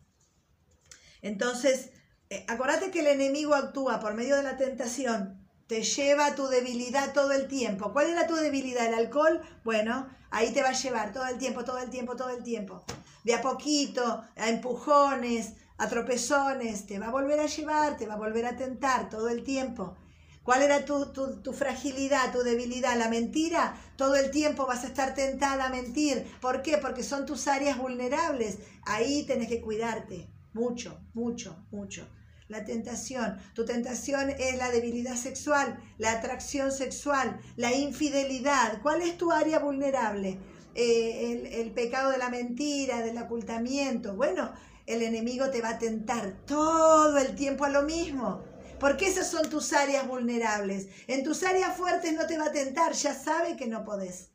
[1.21, 1.91] Entonces,
[2.31, 7.11] eh, acordate que el enemigo actúa por medio de la tentación, te lleva tu debilidad
[7.11, 7.91] todo el tiempo.
[7.91, 8.87] ¿Cuál era tu debilidad?
[8.87, 9.41] ¿El alcohol?
[9.65, 12.85] Bueno, ahí te va a llevar todo el tiempo, todo el tiempo, todo el tiempo.
[13.25, 18.13] De a poquito, a empujones, a tropezones, te va a volver a llevar, te va
[18.13, 19.97] a volver a tentar todo el tiempo.
[20.41, 22.97] ¿Cuál era tu, tu, tu, fragilidad, tu debilidad?
[22.97, 23.75] La mentira.
[23.97, 26.25] Todo el tiempo vas a estar tentada a mentir.
[26.39, 26.77] ¿Por qué?
[26.77, 28.59] Porque son tus áreas vulnerables.
[28.83, 30.29] Ahí tenés que cuidarte.
[30.53, 32.07] Mucho, mucho, mucho
[32.51, 33.37] la tentación.
[33.55, 38.81] Tu tentación es la debilidad sexual, la atracción sexual, la infidelidad.
[38.81, 40.37] ¿Cuál es tu área vulnerable?
[40.75, 44.15] Eh, el, pecado de la mentira, del ocultamiento.
[44.15, 44.53] Bueno,
[44.85, 48.43] el enemigo te va a tentar todo el tiempo a lo mismo.
[48.79, 50.87] Porque esas son tus áreas vulnerables.
[51.07, 54.31] En tus áreas fuertes no te va a tentar, ya sabe que no podés,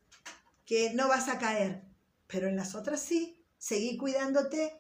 [0.64, 1.82] que no vas a caer.
[2.28, 4.72] pero en las otras sí, seguí cuidándote.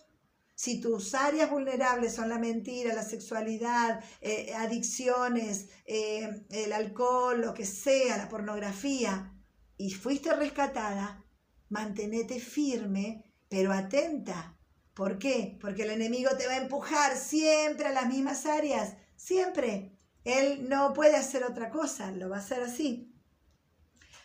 [0.56, 7.52] Si tus áreas vulnerables son la mentira, la sexualidad, eh, adicciones, eh, el alcohol, lo
[7.52, 9.34] que sea, la pornografía,
[9.76, 11.22] y fuiste rescatada,
[11.68, 14.56] mantenete firme, pero atenta.
[14.94, 15.58] ¿Por qué?
[15.60, 19.92] Porque el enemigo te va a empujar siempre a las mismas áreas, siempre.
[20.24, 23.14] Él no puede hacer otra cosa, lo va a hacer así.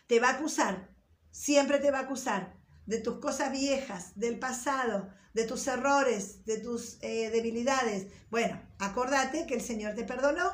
[0.08, 0.96] Te va a acusar,
[1.30, 2.61] siempre te va a acusar
[2.92, 8.08] de tus cosas viejas, del pasado, de tus errores, de tus eh, debilidades.
[8.30, 10.52] Bueno, acordate que el Señor te perdonó,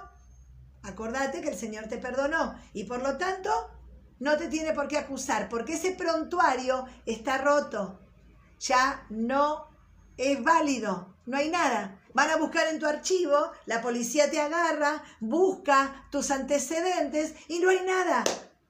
[0.83, 3.49] acordate que el Señor te perdonó y por lo tanto
[4.19, 8.01] no te tiene por qué acusar, porque ese prontuario está roto,
[8.59, 9.67] ya no
[10.15, 11.99] es válido, no hay nada.
[12.13, 17.71] Van a buscar en tu archivo, la policía te agarra, busca tus antecedentes y no
[17.71, 18.23] hay nada.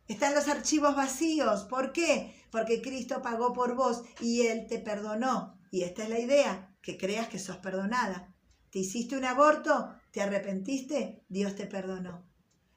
[0.08, 1.64] Están los archivos vacíos.
[1.64, 2.37] ¿Por qué?
[2.52, 5.60] Porque Cristo pagó por vos y Él te perdonó.
[5.72, 8.34] Y esta es la idea, que creas que sos perdonada.
[8.70, 9.94] ¿Te hiciste un aborto?
[10.12, 11.24] ¿Te arrepentiste?
[11.30, 12.28] Dios te perdonó.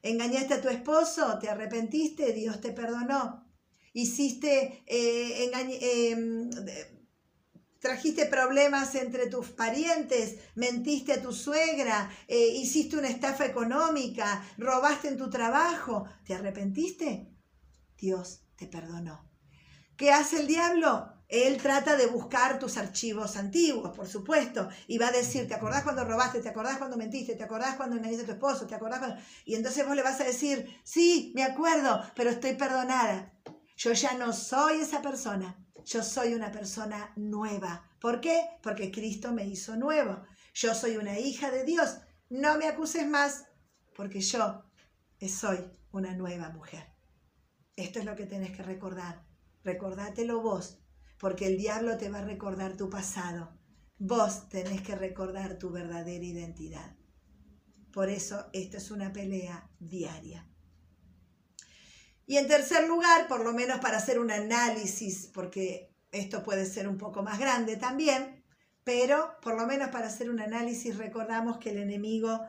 [0.03, 1.39] ¿Engañaste a tu esposo?
[1.39, 2.33] ¿Te arrepentiste?
[2.33, 3.47] Dios te perdonó.
[3.93, 5.51] ¿Hiciste, eh,
[5.81, 6.51] em,
[7.81, 10.37] trajiste problemas entre tus parientes?
[10.55, 12.11] ¿Mentiste a tu suegra?
[12.29, 14.45] Eh, ¿Hiciste una estafa económica?
[14.59, 16.05] ¿Robaste en tu trabajo?
[16.25, 17.29] ¿Te arrepentiste?
[17.99, 19.30] Dios te perdonó.
[20.01, 21.13] ¿Qué hace el diablo?
[21.29, 25.83] Él trata de buscar tus archivos antiguos, por supuesto, y va a decir, ¿te acordás
[25.83, 26.41] cuando robaste?
[26.41, 27.35] ¿Te acordás cuando mentiste?
[27.35, 28.67] ¿Te acordás cuando engañaste a tu esposo?
[28.67, 29.21] ¿Te acordás cuando...
[29.45, 33.35] Y entonces vos le vas a decir, sí, me acuerdo, pero estoy perdonada.
[33.77, 37.87] Yo ya no soy esa persona, yo soy una persona nueva.
[38.01, 38.41] ¿Por qué?
[38.63, 40.25] Porque Cristo me hizo nuevo.
[40.55, 41.99] Yo soy una hija de Dios.
[42.31, 43.45] No me acuses más,
[43.95, 44.65] porque yo
[45.29, 45.59] soy
[45.93, 46.87] una nueva mujer.
[47.77, 49.29] Esto es lo que tenés que recordar.
[49.65, 50.81] Recordátelo vos
[51.21, 53.53] porque el diablo te va a recordar tu pasado.
[53.99, 56.97] Vos tenés que recordar tu verdadera identidad.
[57.93, 60.49] Por eso esta es una pelea diaria.
[62.27, 66.89] Y en tercer lugar, por lo menos para hacer un análisis, porque esto puede ser
[66.89, 68.43] un poco más grande también,
[68.85, 72.41] pero por lo menos para hacer un análisis recordamos que el enemigo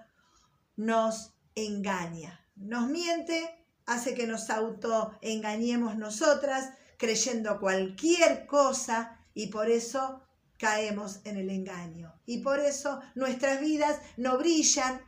[0.78, 6.70] nos engaña, nos miente, hace que nos autoengañemos nosotras,
[7.02, 10.22] creyendo cualquier cosa y por eso
[10.60, 12.14] caemos en el engaño.
[12.28, 15.02] Y por eso nuestras vidas no brillan,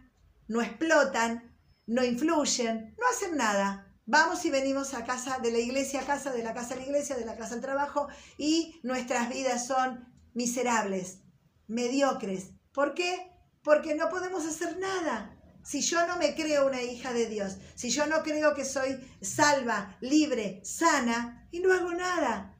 [0.47, 3.93] no explotan, no influyen, no hacen nada.
[4.07, 6.83] Vamos y venimos a casa de la iglesia a casa, de la casa a la
[6.83, 8.07] iglesia, de la casa al trabajo
[8.39, 11.19] y nuestras vidas son miserables,
[11.67, 12.53] mediocres.
[12.71, 13.31] ¿Por qué?
[13.61, 15.32] Porque no podemos hacer nada.
[15.63, 18.99] Si yo no me creo una hija de Dios, si yo no creo que soy
[19.21, 22.59] salva, libre, sana, y no hago nada,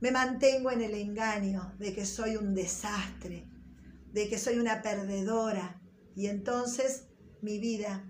[0.00, 3.48] me mantengo en el engaño de que soy un desastre,
[4.12, 5.80] de que soy una perdedora,
[6.14, 7.08] y entonces
[7.40, 8.04] mi vida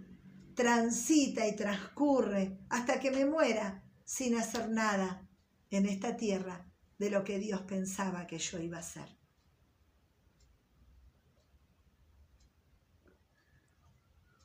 [0.55, 5.28] transita y transcurre hasta que me muera sin hacer nada
[5.70, 9.15] en esta tierra de lo que Dios pensaba que yo iba a ser.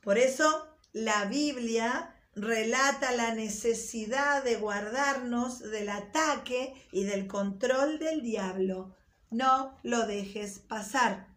[0.02, 8.22] Por eso la Biblia relata la necesidad de guardarnos del ataque y del control del
[8.22, 8.96] diablo.
[9.30, 11.28] No lo dejes pasar.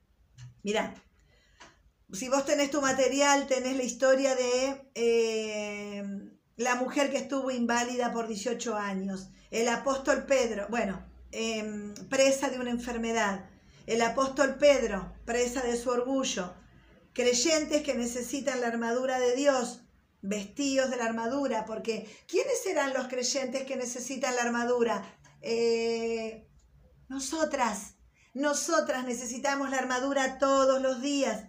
[0.64, 0.96] Mira,
[2.12, 6.04] si vos tenés tu material, tenés la historia de eh,
[6.58, 12.60] la mujer que estuvo inválida por 18 años, el apóstol Pedro, bueno, em, presa de
[12.60, 13.50] una enfermedad,
[13.86, 16.54] el apóstol Pedro, presa de su orgullo,
[17.16, 19.80] creyentes que necesitan la armadura de Dios,
[20.22, 25.18] vestidos de la armadura, porque ¿quiénes serán los creyentes que necesitan la armadura?
[25.42, 26.46] Eh,
[27.08, 27.96] nosotras,
[28.34, 31.46] nosotras necesitamos la armadura todos los días.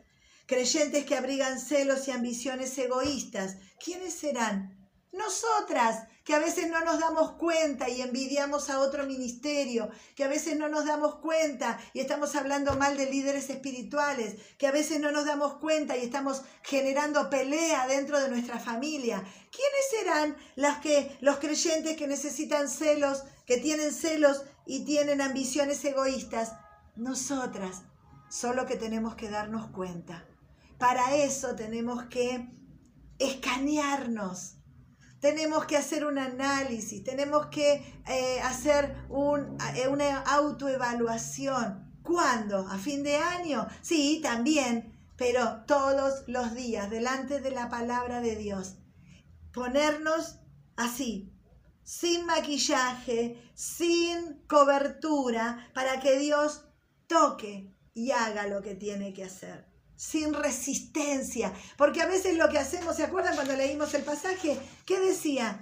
[0.46, 4.88] Creyentes que abrigan celos y ambiciones egoístas, ¿quiénes serán?
[5.10, 10.28] Nosotras, que a veces no nos damos cuenta y envidiamos a otro ministerio, que a
[10.28, 14.98] veces no nos damos cuenta y estamos hablando mal de líderes espirituales, que a veces
[14.98, 19.22] no nos damos cuenta y estamos generando pelea dentro de nuestra familia.
[19.52, 25.84] ¿Quiénes serán las que, los creyentes que necesitan celos, que tienen celos y tienen ambiciones
[25.84, 26.54] egoístas?
[26.96, 27.82] Nosotras,
[28.28, 30.26] solo que tenemos que darnos cuenta.
[30.76, 32.48] Para eso tenemos que
[33.20, 34.55] escanearnos
[35.20, 38.96] tenemos que hacer un análisis, tenemos que eh, hacer
[39.74, 41.84] eh, una autoevaluación.
[42.02, 42.58] ¿Cuándo?
[42.68, 43.66] ¿A fin de año?
[43.82, 48.76] Sí, también, pero todos los días delante de la palabra de Dios.
[49.52, 50.38] Ponernos
[50.76, 51.32] así,
[51.82, 56.68] sin maquillaje, sin cobertura, para que Dios
[57.08, 59.66] toque y haga lo que tiene que hacer.
[59.96, 61.52] Sin resistencia.
[61.76, 64.58] Porque a veces lo que hacemos, ¿se acuerdan cuando leímos el pasaje?
[64.84, 65.60] ¿Qué decía?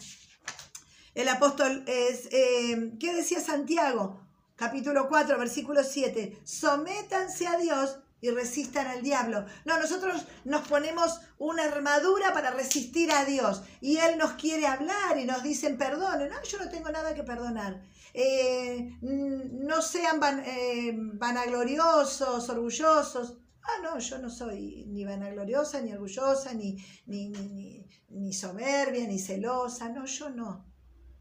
[1.15, 4.21] El apóstol, es, eh, ¿qué decía Santiago?
[4.57, 6.41] Capítulo 4, versículo 7.
[6.45, 9.45] Sométanse a Dios y resistan al diablo.
[9.67, 15.19] No, nosotros nos ponemos una armadura para resistir a Dios y Él nos quiere hablar
[15.19, 16.29] y nos dicen perdone.
[16.29, 17.83] No, yo no tengo nada que perdonar.
[18.15, 23.37] Eh, no sean eh, vanagloriosos, orgullosos.
[23.65, 29.19] Ah, no, yo no soy ni vanagloriosa, ni orgullosa, ni, ni, ni, ni soberbia, ni
[29.19, 29.89] celosa.
[29.89, 30.71] No, yo no.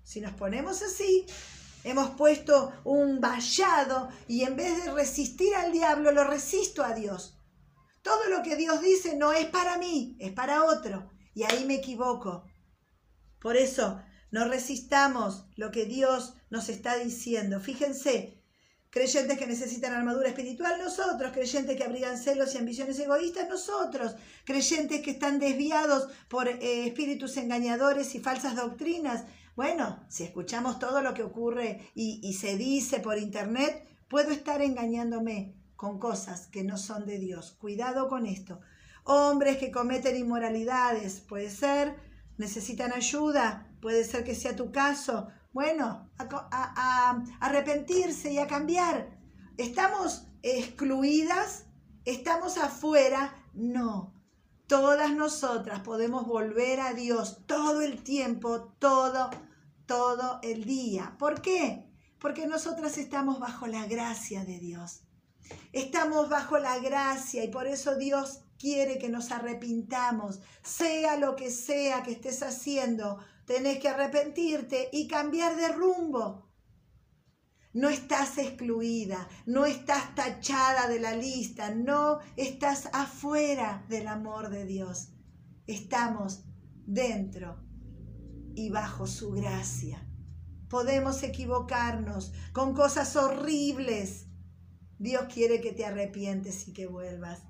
[0.03, 1.25] Si nos ponemos así,
[1.83, 7.37] Hemos puesto un vallado y en vez de resistir al diablo, lo resisto a Dios.
[8.01, 11.11] Todo lo que Dios dice no es para mí, es para otro.
[11.33, 12.45] Y ahí me equivoco.
[13.41, 17.59] Por eso, no resistamos lo que Dios nos está diciendo.
[17.59, 18.41] Fíjense,
[18.93, 24.15] creyentes que necesitan armadura espiritual, nosotros, creyentes que abrigan celos y ambiciones egoístas, nosotros,
[24.45, 29.23] creyentes que están desviados por eh, espíritus engañadores y falsas doctrinas,
[29.55, 35.55] bueno, si escuchamos todo lo que ocurre y, se dice por internet, puedo estar engañándome
[35.75, 37.51] con cosas que no son de Dios.
[37.59, 38.61] Cuidado con esto.
[39.05, 41.95] Hombres que cometen inmoralidades, puede ser,
[42.37, 45.29] necesitan ayuda, puede ser que sea tu caso.
[45.53, 49.15] Bueno, a, arrepentirse y a cambiar.
[49.57, 51.65] ¿Estamos excluidas?
[52.05, 53.35] ¿Estamos afuera?
[53.53, 54.15] No.
[54.65, 59.29] Todas nosotras podemos volver a Dios todo el tiempo, todo,
[59.85, 61.15] todo el día.
[61.19, 61.85] ¿Por qué?
[62.17, 65.01] Porque nosotras estamos bajo la gracia de Dios.
[65.71, 70.39] Estamos bajo la gracia y por eso Dios quiere que nos arrepintamos.
[70.63, 76.49] Sea lo que sea que estés haciendo, tenés que arrepentirte y cambiar de rumbo.
[77.73, 84.65] No estás excluida, no estás tachada de la lista, no estás afuera del amor de
[84.65, 85.09] Dios.
[85.65, 86.43] Estamos
[86.85, 87.63] dentro
[88.53, 90.07] y bajo su gracia.
[90.69, 94.27] Podemos equivocarnos con cosas horribles.
[94.99, 97.43] Dios quiere que te arrepientes y que vuelvas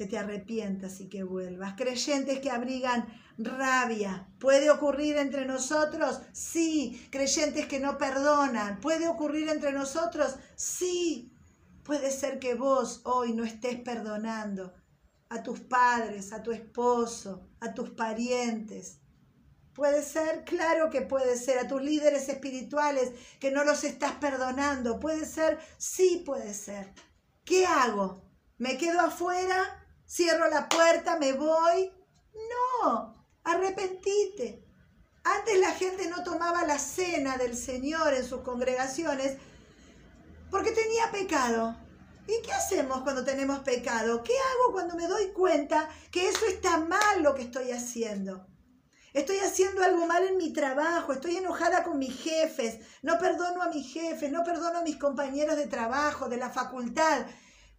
[0.00, 1.74] que te arrepientas y que vuelvas.
[1.76, 4.26] Creyentes que abrigan rabia.
[4.38, 6.22] ¿Puede ocurrir entre nosotros?
[6.32, 7.06] Sí.
[7.10, 8.80] Creyentes que no perdonan.
[8.80, 10.36] ¿Puede ocurrir entre nosotros?
[10.56, 11.34] Sí.
[11.82, 14.72] Puede ser que vos hoy no estés perdonando
[15.28, 19.00] a tus padres, a tu esposo, a tus parientes.
[19.74, 24.98] Puede ser, claro que puede ser, a tus líderes espirituales que no los estás perdonando.
[24.98, 26.90] Puede ser, sí puede ser.
[27.44, 28.24] ¿Qué hago?
[28.56, 29.79] ¿Me quedo afuera
[30.10, 31.92] cierro la puerta, me voy.
[32.82, 34.64] No, arrepentite.
[35.22, 39.36] Antes la gente no tomaba la cena del Señor en sus congregaciones
[40.50, 41.76] porque tenía pecado.
[42.26, 44.22] ¿Y qué hacemos cuando tenemos pecado?
[44.22, 48.46] ¿Qué hago cuando me doy cuenta que eso está mal lo que estoy haciendo?
[49.12, 53.68] Estoy haciendo algo mal en mi trabajo, estoy enojada con mis jefes, no perdono a
[53.68, 57.26] mis jefes, no perdono a mis compañeros de trabajo, de la facultad.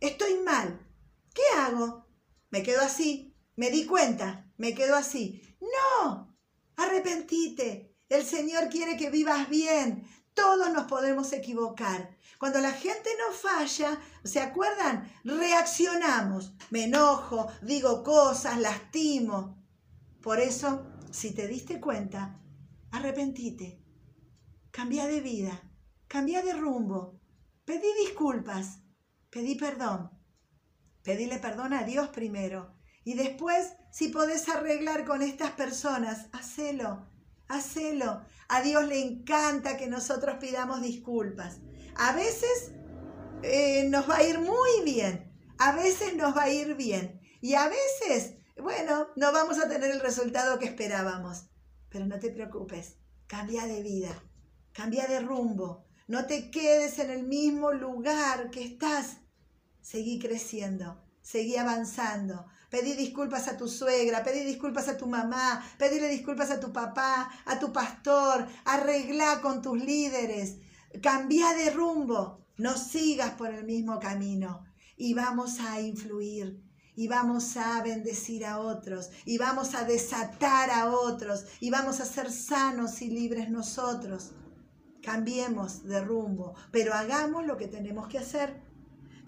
[0.02, 0.86] Estoy mal.
[1.34, 2.11] ¿Qué hago?
[2.52, 5.42] Me quedo así, me di cuenta, me quedo así.
[5.60, 6.38] No,
[6.76, 7.96] arrepentite.
[8.10, 10.08] El Señor quiere que vivas bien.
[10.34, 12.18] Todos nos podemos equivocar.
[12.38, 15.12] Cuando la gente no falla, ¿se acuerdan?
[15.24, 16.54] Reaccionamos.
[16.70, 19.64] Me enojo, digo cosas, lastimo.
[20.22, 22.40] Por eso, si te diste cuenta,
[22.92, 23.82] arrepentite.
[24.72, 25.62] Cambia de vida,
[26.08, 27.20] cambia de rumbo.
[27.66, 28.80] Pedí disculpas,
[29.30, 30.12] pedí perdón.
[31.04, 32.74] Pedile perdón a Dios primero.
[33.04, 37.08] Y después, si podés arreglar con estas personas, hacelo,
[37.48, 38.22] hacelo.
[38.48, 41.58] A Dios le encanta que nosotros pidamos disculpas.
[41.96, 42.72] A veces
[43.44, 47.20] eh, nos va a ir muy bien, a veces nos va a ir bien.
[47.42, 51.46] Y a veces, bueno, no vamos a tener el resultado que esperábamos.
[51.90, 54.24] Pero no te preocupes, cambia de vida,
[54.74, 55.86] cambia de rumbo.
[56.08, 59.18] No te quedes en el mismo lugar que estás
[59.82, 62.46] seguí creciendo, seguí avanzando.
[62.70, 67.30] Pedí disculpas a tu suegra, pedí disculpas a tu mamá, pedíle disculpas a tu papá,
[67.46, 70.56] a tu pastor, arregla con tus líderes,
[71.02, 74.64] cambia de rumbo, no sigas por el mismo camino.
[74.96, 76.64] Y vamos a influir.
[76.96, 79.10] Y vamos a bendecir a otros.
[79.26, 81.46] Y vamos a desatar a otros.
[81.60, 84.32] Y vamos a ser sanos y libres nosotros.
[85.02, 88.62] Cambiemos de rumbo, pero hagamos lo que tenemos que hacer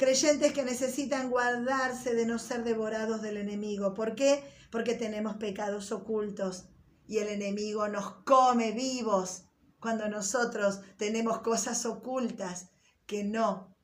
[0.03, 3.93] creyentes que necesitan guardarse de no ser devorados del enemigo.
[3.93, 4.43] ¿Por qué?
[4.69, 6.65] Porque tenemos pecados ocultos
[7.07, 9.45] y el enemigo nos come vivos
[9.79, 12.67] cuando nosotros tenemos cosas ocultas
[13.05, 13.77] que no,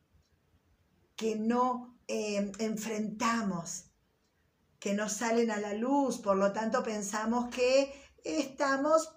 [1.15, 3.85] que no eh, enfrentamos,
[4.77, 7.93] que no salen a la luz, por lo tanto pensamos que
[8.25, 9.09] estamos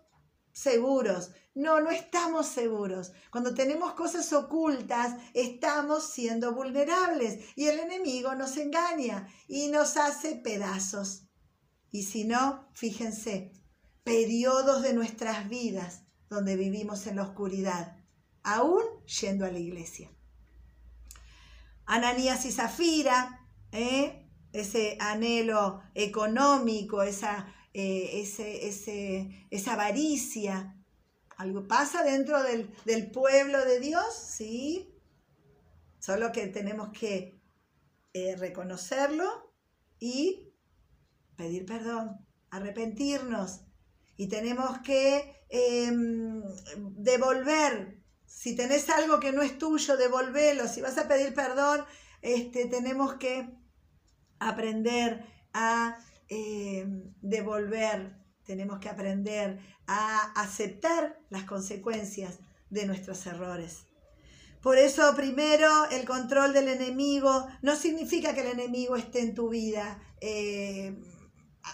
[0.52, 1.32] seguros.
[1.54, 3.12] No, no estamos seguros.
[3.30, 10.36] Cuando tenemos cosas ocultas, estamos siendo vulnerables y el enemigo nos engaña y nos hace
[10.36, 11.24] pedazos.
[11.90, 13.52] Y si no, fíjense,
[14.02, 17.96] periodos de nuestras vidas donde vivimos en la oscuridad,
[18.42, 18.82] aún
[19.20, 20.10] yendo a la iglesia.
[21.84, 24.30] Ananías y Zafira, ¿eh?
[24.52, 30.76] ese anhelo económico, esa, eh, ese, esa avaricia,
[31.36, 34.94] algo pasa dentro del, del, pueblo de Dios, sí,
[35.98, 37.40] solo que tenemos que
[38.12, 39.54] eh, reconocerlo
[39.98, 40.52] y
[41.36, 43.62] pedir perdón, arrepentirnos
[44.16, 46.42] y tenemos que em,
[46.96, 47.98] devolver.
[48.26, 50.68] Si tenés algo que no es tuyo, devolverlo.
[50.68, 51.84] Si vas a pedir perdón,
[52.20, 53.48] este, tenemos que
[54.38, 55.98] aprender a
[56.34, 62.38] em, devolver, tenemos que aprender a aceptar las consecuencias
[62.70, 63.84] de nuestros errores.
[64.62, 69.50] Por eso, primero, el control del enemigo no significa que el enemigo esté en tu
[69.50, 70.96] vida, eh,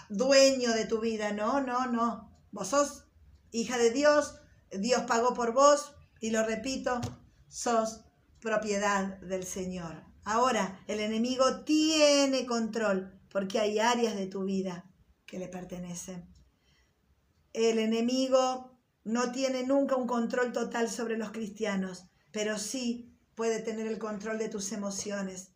[0.09, 2.29] dueño de tu vida, no, no, no.
[2.51, 3.05] Vos sos
[3.51, 4.41] hija de Dios,
[4.71, 6.99] Dios pagó por vos y lo repito,
[7.47, 8.01] sos
[8.41, 10.03] propiedad del Señor.
[10.25, 14.89] Ahora, el enemigo tiene control porque hay áreas de tu vida
[15.25, 16.27] que le pertenecen.
[17.53, 23.87] El enemigo no tiene nunca un control total sobre los cristianos, pero sí puede tener
[23.87, 25.51] el control de tus emociones,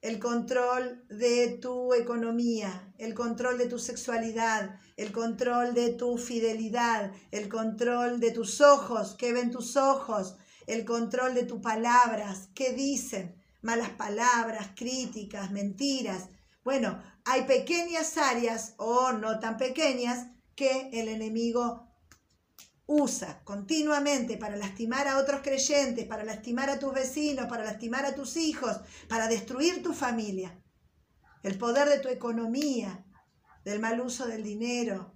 [0.00, 7.12] el control de tu economía, el control de tu sexualidad, el control de tu fidelidad,
[7.30, 12.72] el control de tus ojos, qué ven tus ojos, el control de tus palabras, qué
[12.72, 16.28] dicen, malas palabras, críticas, mentiras.
[16.62, 21.88] Bueno, hay pequeñas áreas o no tan pequeñas que el enemigo
[22.86, 28.14] usa continuamente para lastimar a otros creyentes, para lastimar a tus vecinos, para lastimar a
[28.14, 30.62] tus hijos, para destruir tu familia.
[31.42, 33.06] El poder de tu economía,
[33.64, 35.14] del mal uso del dinero,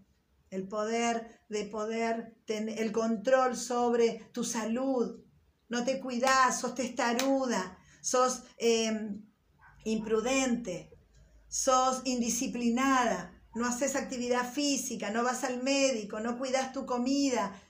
[0.50, 5.22] el poder de poder tener el control sobre tu salud.
[5.68, 9.22] No te cuidas, sos testaruda, sos em,
[9.84, 10.97] imprudente,
[11.48, 17.60] sos indisciplinada, no haces actividad física, no vas al médico, no cuidas tu comida.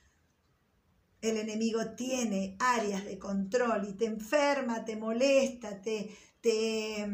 [1.20, 7.08] El enemigo tiene áreas de control y te enferma, te molesta, te, te,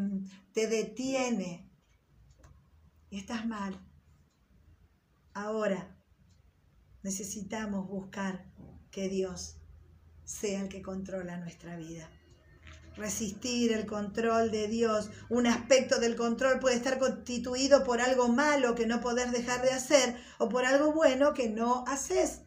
[0.53, 1.71] te detiene.
[3.11, 3.79] Y estás mal.
[5.33, 5.97] Ahora
[7.03, 8.51] necesitamos buscar
[8.91, 9.57] que Dios
[10.25, 12.09] sea el que controla nuestra vida
[12.97, 15.11] resistir el control de Dios.
[15.29, 19.71] Un aspecto del control puede estar constituido por algo malo que no podés dejar de
[19.71, 22.43] hacer o por algo bueno que no haces.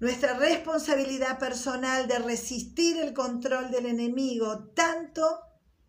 [0.00, 5.40] Nuestra responsabilidad personal de resistir el control del enemigo, tanto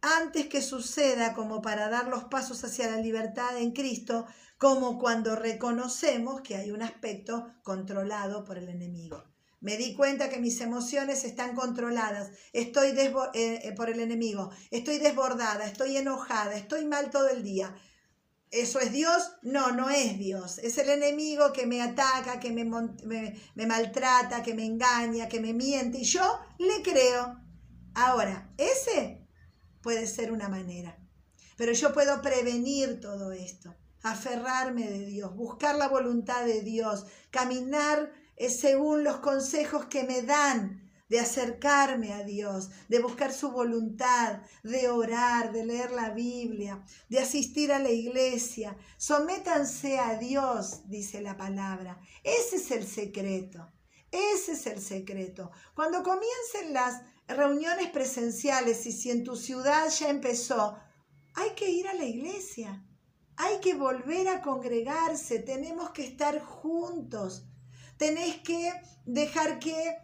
[0.01, 5.35] antes que suceda como para dar los pasos hacia la libertad en Cristo, como cuando
[5.35, 9.34] reconocemos que hay un aspecto controlado por el enemigo.
[9.65, 12.29] Me di cuenta que mis emociones están controladas.
[12.53, 14.51] Estoy eh, eh, por el enemigo.
[14.69, 17.75] Estoy desbordada, estoy enojada, estoy mal todo el día.
[18.51, 19.31] ¿Eso es Dios?
[19.41, 20.59] No, no es Dios.
[20.59, 25.51] Es el enemigo que me ataca, que me, me maltrata, que me engaña, que me
[25.51, 25.97] miente.
[25.97, 27.41] Y yo le creo.
[27.95, 29.25] Ahora, ese
[29.81, 30.95] puede ser una manera.
[31.57, 33.73] Pero yo puedo prevenir todo esto.
[34.03, 40.21] Aferrarme de Dios, buscar la voluntad de Dios, caminar es según los consejos que me
[40.21, 46.83] dan de acercarme a Dios, de buscar su voluntad, de orar, de leer la Biblia,
[47.09, 48.75] de asistir a la iglesia.
[48.97, 51.99] Sométanse a Dios, dice la palabra.
[52.23, 53.71] Ese es el secreto.
[54.11, 55.51] Ese es el secreto.
[55.75, 60.77] Cuando comiencen las reuniones presenciales y si en tu ciudad ya empezó,
[61.35, 62.83] hay que ir a la iglesia.
[63.37, 65.39] Hay que volver a congregarse.
[65.39, 67.45] Tenemos que estar juntos
[67.97, 68.71] tenés que
[69.05, 69.97] dejar que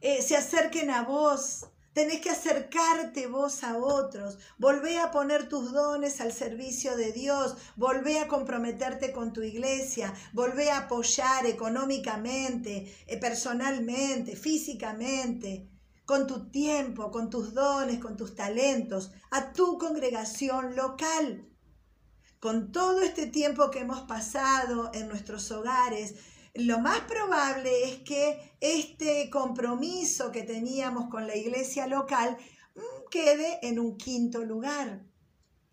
[0.00, 5.72] eh, se acerquen a vos, tenés que acercarte vos a otros, volvé a poner tus
[5.72, 12.94] dones al servicio de Dios, volvé a comprometerte con tu iglesia, volvé a apoyar económicamente,
[13.06, 15.70] eh, personalmente, físicamente
[16.06, 21.48] con tu tiempo, con tus dones, con tus talentos, a tu congregación local.
[22.38, 26.14] Con todo este tiempo que hemos pasado en nuestros hogares,
[26.58, 32.36] lo más probable es que este compromiso que teníamos con la iglesia local
[32.74, 35.04] mm, quede en un quinto lugar.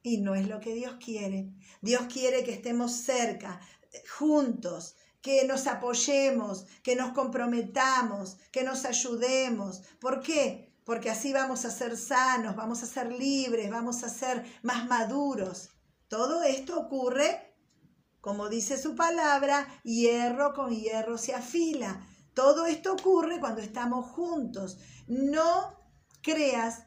[0.01, 1.53] Y no es lo que Dios quiere.
[1.81, 3.61] Dios quiere que estemos cerca,
[4.17, 9.81] juntos, que nos apoyemos, que nos comprometamos, que nos ayudemos.
[10.01, 10.73] ¿Por qué?
[10.83, 15.69] Porque así vamos a ser sanos, vamos a ser libres, vamos a ser más maduros.
[16.09, 17.52] Todo esto ocurre,
[18.23, 22.07] como dice su palabra, hierro con hierro se afila.
[22.33, 24.77] Todo esto ocurre cuando estamos juntos.
[25.07, 25.77] No
[26.21, 26.85] creas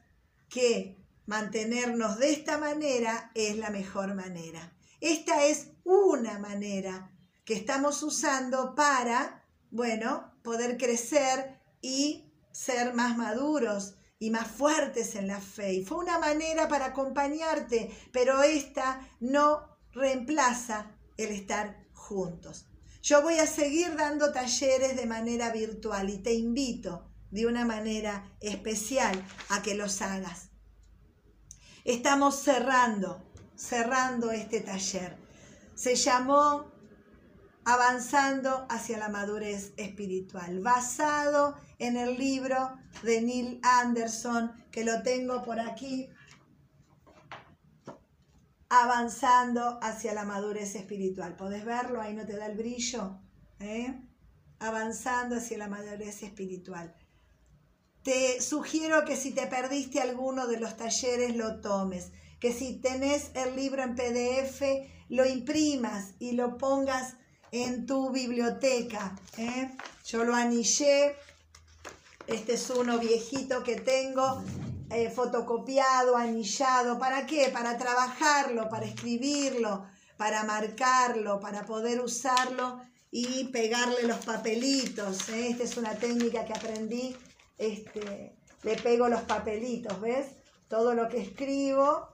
[0.49, 4.75] que mantenernos de esta manera es la mejor manera.
[5.03, 7.13] Esta es una manera
[7.45, 15.27] que estamos usando para, bueno, poder crecer y ser más maduros y más fuertes en
[15.29, 15.75] la fe.
[15.75, 22.67] Y fue una manera para acompañarte, pero esta no reemplaza el estar juntos.
[23.03, 28.33] Yo voy a seguir dando talleres de manera virtual y te invito de una manera
[28.41, 30.51] especial a que los hagas.
[31.85, 33.23] Estamos cerrando,
[33.55, 35.17] cerrando este taller.
[35.75, 36.73] Se llamó
[37.65, 45.43] avanzando hacia la madurez espiritual, basado en el libro de Neil Anderson, que lo tengo
[45.43, 46.09] por aquí,
[48.69, 51.37] avanzando hacia la madurez espiritual.
[51.37, 52.01] ¿Podés verlo?
[52.01, 53.19] Ahí no te da el brillo.
[53.61, 53.95] ¿eh?
[54.59, 56.95] Avanzando hacia la madurez espiritual.
[58.03, 62.13] Te sugiero que si te perdiste alguno de los talleres, lo tomes.
[62.41, 64.63] Que si tenés el libro en PDF,
[65.09, 67.17] lo imprimas y lo pongas
[67.51, 69.17] en tu biblioteca.
[69.39, 69.71] ¿eh?
[70.05, 71.17] Yo lo anillé.
[72.27, 74.43] Este es uno viejito que tengo,
[74.91, 76.99] eh, fotocopiado, anillado.
[76.99, 77.51] ¿Para qué?
[77.53, 82.81] Para trabajarlo, para escribirlo, para marcarlo, para poder usarlo
[83.11, 85.29] y pegarle los papelitos.
[85.29, 85.49] ¿eh?
[85.51, 87.17] Esta es una técnica que aprendí.
[87.59, 90.27] Este, le pego los papelitos, ¿ves?
[90.69, 92.09] Todo lo que escribo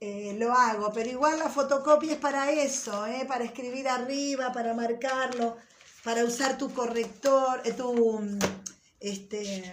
[0.00, 4.74] eh, lo hago, pero igual la fotocopia es para eso, eh, para escribir arriba, para
[4.74, 5.56] marcarlo,
[6.04, 8.20] para usar tu corrector, tu,
[9.00, 9.72] este,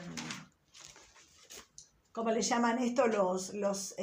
[2.14, 3.08] ¿cómo le llaman esto?
[3.08, 3.96] Los, los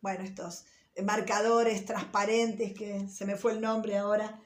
[0.00, 0.64] bueno, estos
[1.02, 4.40] marcadores transparentes, que se me fue el nombre ahora,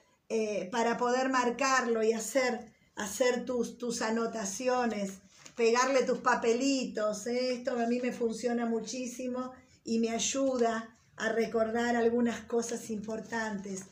[0.70, 5.18] para poder marcarlo y hacer, hacer tus, tus anotaciones,
[5.58, 9.52] pegarle tus papelitos, esto a mí me funciona muchísimo
[9.84, 13.82] y me ayuda a recordar algunas cosas importantes.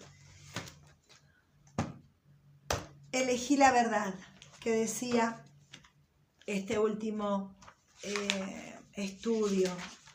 [3.10, 4.14] Elegí la verdad,
[4.60, 5.44] que decía
[6.46, 7.56] este último
[8.04, 9.70] eh, estudio.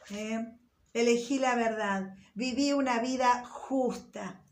[0.09, 0.45] ¿eh?
[0.93, 4.43] Elegí la verdad, viví una vida justa,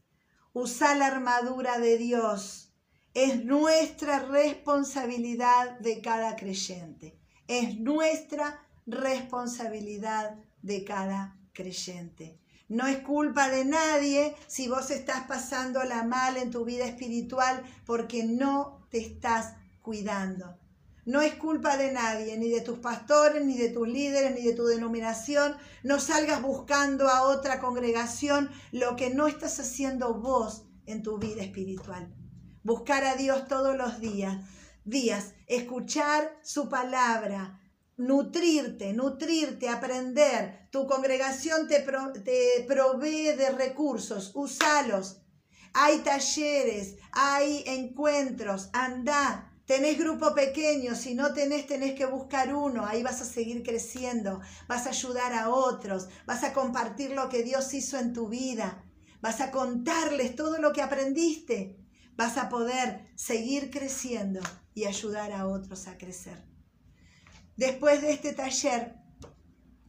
[0.54, 2.72] usá la armadura de Dios.
[3.14, 7.20] Es nuestra responsabilidad de cada creyente.
[7.48, 12.40] Es nuestra responsabilidad de cada creyente.
[12.68, 18.24] No es culpa de nadie si vos estás pasándola mal en tu vida espiritual porque
[18.24, 20.59] no te estás cuidando.
[21.10, 24.53] No es culpa de nadie, ni de tus pastores, ni de tus líderes, ni de
[24.53, 25.57] tu denominación.
[25.82, 31.41] No salgas buscando a otra congregación lo que no estás haciendo vos en tu vida
[31.41, 32.14] espiritual.
[32.62, 34.38] Buscar a Dios todos los días,
[34.86, 37.60] días, escuchar su palabra,
[37.97, 40.68] nutrirte, nutrirte, aprender.
[40.70, 41.84] Tu congregación te,
[42.68, 45.24] provee de recursos, usalos.
[45.74, 49.49] Hay talleres, hay encuentros, anda.
[49.70, 54.42] Tenés grupo pequeño, si no tenés, tenés que buscar uno, ahí vas a seguir creciendo,
[54.68, 58.84] vas a ayudar a otros, vas a compartir lo que Dios hizo en tu vida,
[59.22, 61.78] vas a contarles todo lo que aprendiste,
[62.16, 64.40] vas a poder seguir creciendo
[64.74, 66.44] y ayudar a otros a crecer.
[67.56, 68.96] Después de este taller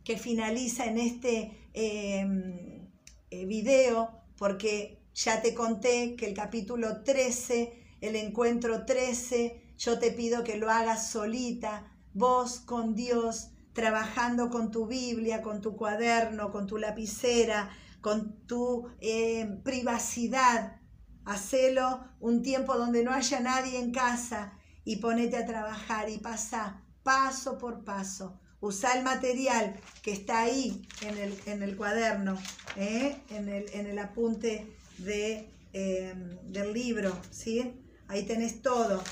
[0.05, 2.87] que finaliza en este em,
[3.31, 10.11] eh, video, porque ya te conté que el capítulo 13, el encuentro 13, yo te
[10.11, 16.53] pido que lo hagas solita, vos con Dios, trabajando con tu Biblia, con tu cuaderno,
[16.53, 17.71] con tu lapicera,
[18.03, 20.77] con tu em, privacidad.
[21.25, 24.53] Hacelo un tiempo donde no haya nadie en casa
[24.85, 28.39] y ponete a trabajar y pasa paso por paso.
[28.61, 32.37] Usa el material que está ahí en el, cuaderno,
[32.77, 33.17] ¿eh?
[33.31, 37.81] en, el, apunte de, em, del libro, ¿sí?
[38.09, 39.03] Ahí tenés todo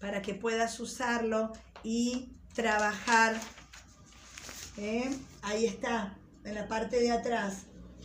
[0.00, 3.40] para que puedas usarlo y trabajar.
[4.78, 5.10] ¿eh?
[5.42, 7.62] Ahí está, en la parte de atrás.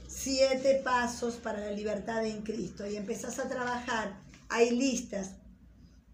[0.07, 2.85] Siete pasos para la libertad en Cristo.
[2.85, 4.13] Y empezás a trabajar
[4.51, 5.31] hay listas,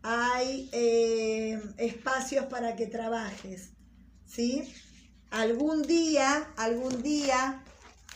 [0.03, 3.71] hay eh, espacios para que trabajes,
[4.25, 4.71] ¿sí?
[5.31, 7.63] Algún día, algún día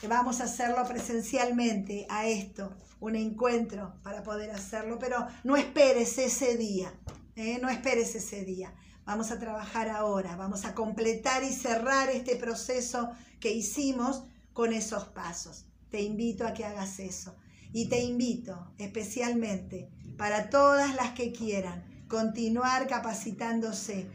[0.07, 6.55] vamos a hacerlo presencialmente a esto, un encuentro para poder hacerlo, pero no esperes ese
[6.55, 6.93] día,
[7.35, 7.59] ¿eh?
[7.61, 8.73] no esperes ese día.
[9.05, 14.23] Vamos a trabajar ahora, vamos a completar y cerrar este proceso que hicimos
[14.53, 15.65] con esos pasos.
[15.89, 17.35] Te invito a que hagas eso.
[17.73, 24.07] Y te invito especialmente para todas las que quieran continuar capacitándose,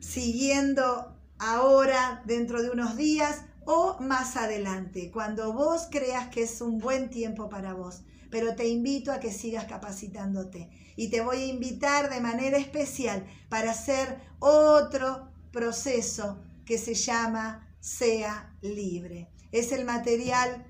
[0.00, 6.78] siguiendo ahora, dentro de unos días o más adelante, cuando vos creas que es un
[6.78, 8.02] buen tiempo para vos.
[8.34, 10.68] Pero te invito a que sigas capacitándote.
[10.96, 17.72] Y te voy a invitar de manera especial para hacer otro proceso que se llama
[17.78, 19.28] Sea Libre.
[19.52, 20.66] Es el material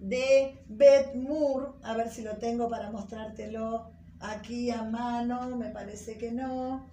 [0.00, 6.16] de Beth Moore, a ver si lo tengo para mostrártelo aquí a mano, me parece
[6.16, 6.86] que no,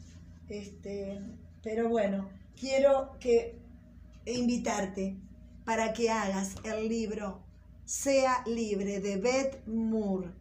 [0.49, 1.21] este,
[1.63, 2.27] pero bueno,
[2.59, 3.61] quiero que
[4.25, 5.15] invitarte
[5.63, 7.44] para que hagas el libro
[7.85, 10.31] Sea Libre de Beth Moore.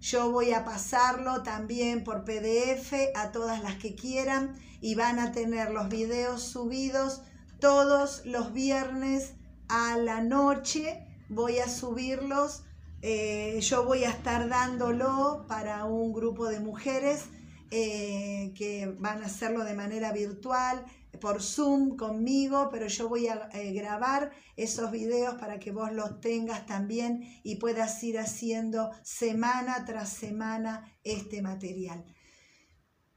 [0.00, 5.32] Yo voy a pasarlo también por PDF a todas las que quieran y van a
[5.32, 7.22] tener los videos subidos
[7.60, 9.34] todos los viernes
[9.68, 11.06] a la noche.
[11.28, 12.64] Voy a subirlos.
[13.02, 17.24] Eh, yo voy a estar dándolo para un grupo de mujeres
[17.70, 20.84] eh, que van a hacerlo de manera virtual
[21.20, 26.20] por Zoom conmigo, pero yo voy a eh, grabar esos videos para que vos los
[26.20, 32.04] tengas también y puedas ir haciendo semana tras semana este material.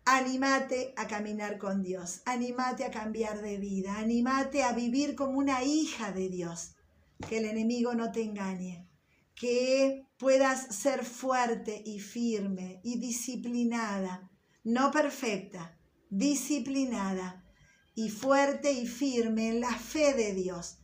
[0.06, 5.64] Animate a caminar con Dios, animate a cambiar de vida, animate a vivir como una
[5.64, 6.76] hija de Dios,
[7.28, 8.90] que el enemigo no te engañe,
[9.36, 14.32] que puedas ser fuerte y firme y disciplinada,
[14.64, 15.78] no perfecta,
[16.10, 17.47] disciplinada
[17.98, 20.78] y fuerte y firme en la fe de Dios.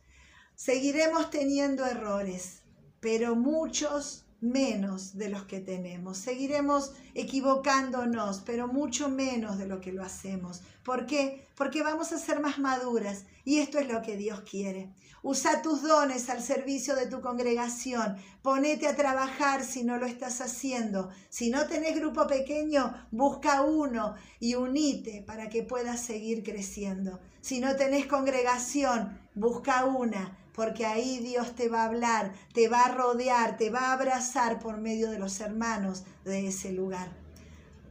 [0.56, 2.62] Seguiremos teniendo errores,
[2.98, 6.18] pero muchos menos de los que tenemos.
[6.18, 10.60] Seguiremos equivocándonos, pero mucho menos de lo que lo hacemos.
[10.84, 11.48] ¿Por qué?
[11.56, 14.92] Porque vamos a ser más maduras y esto es lo que Dios quiere.
[15.22, 18.16] Usa tus dones al servicio de tu congregación.
[18.42, 21.08] Ponete a trabajar si no lo estás haciendo.
[21.30, 27.20] Si no tenés grupo pequeño, busca uno y unite para que puedas seguir creciendo.
[27.40, 32.84] Si no tenés congregación, busca una porque ahí Dios te va a hablar, te va
[32.84, 37.08] a rodear, te va a abrazar por medio de los hermanos de ese lugar.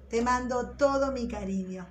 [0.09, 1.87] Te mando todo mi cariño.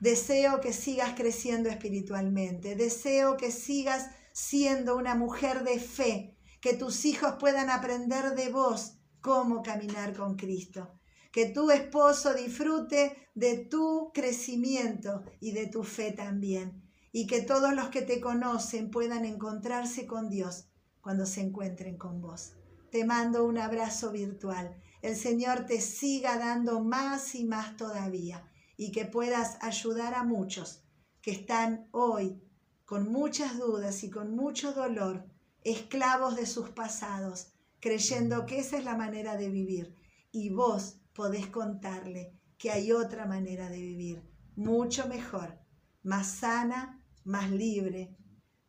[0.00, 2.76] Deseo que sigas creciendo espiritualmente.
[2.76, 8.98] Deseo que sigas siendo una mujer de fe, que tus hijos puedan aprender de vos
[9.20, 10.94] cómo caminar con Cristo.
[11.32, 17.74] Que tu esposo disfrute de tu crecimiento y de tu fe también y que todos
[17.74, 20.68] los que te conocen puedan encontrarse con Dios
[21.00, 22.52] cuando se encuentren con vos.
[22.90, 24.76] Te mando un abrazo virtual.
[25.02, 30.84] El Señor te siga dando más y más todavía y que puedas ayudar a muchos
[31.20, 32.42] que están hoy
[32.84, 35.26] con muchas dudas y con mucho dolor,
[35.62, 39.94] esclavos de sus pasados, creyendo que esa es la manera de vivir.
[40.32, 44.22] Y vos podés contarle que hay otra manera de vivir,
[44.56, 45.58] mucho mejor,
[46.02, 46.97] más sana,
[47.28, 48.16] más libre,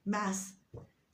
[0.04, 0.56] más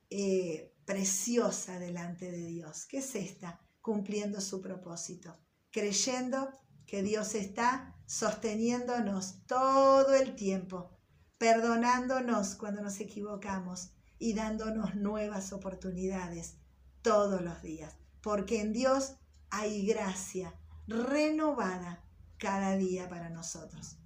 [0.10, 5.38] eh, preciosa delante de Dios, que es esta, cumpliendo su propósito,
[5.72, 6.50] creyendo
[6.88, 10.90] que Dios está sosteniéndonos todo el tiempo,
[11.38, 16.56] perdonándonos cuando nos equivocamos y dándonos nuevas oportunidades
[17.04, 19.18] todos los días, porque en Dios
[19.52, 20.56] hay gracia
[20.88, 22.04] renovada
[22.40, 23.98] cada día para nosotros.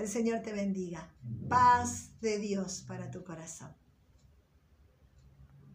[0.00, 1.12] El Señor te bendiga.
[1.50, 3.79] Paz de Dios para tu corazón.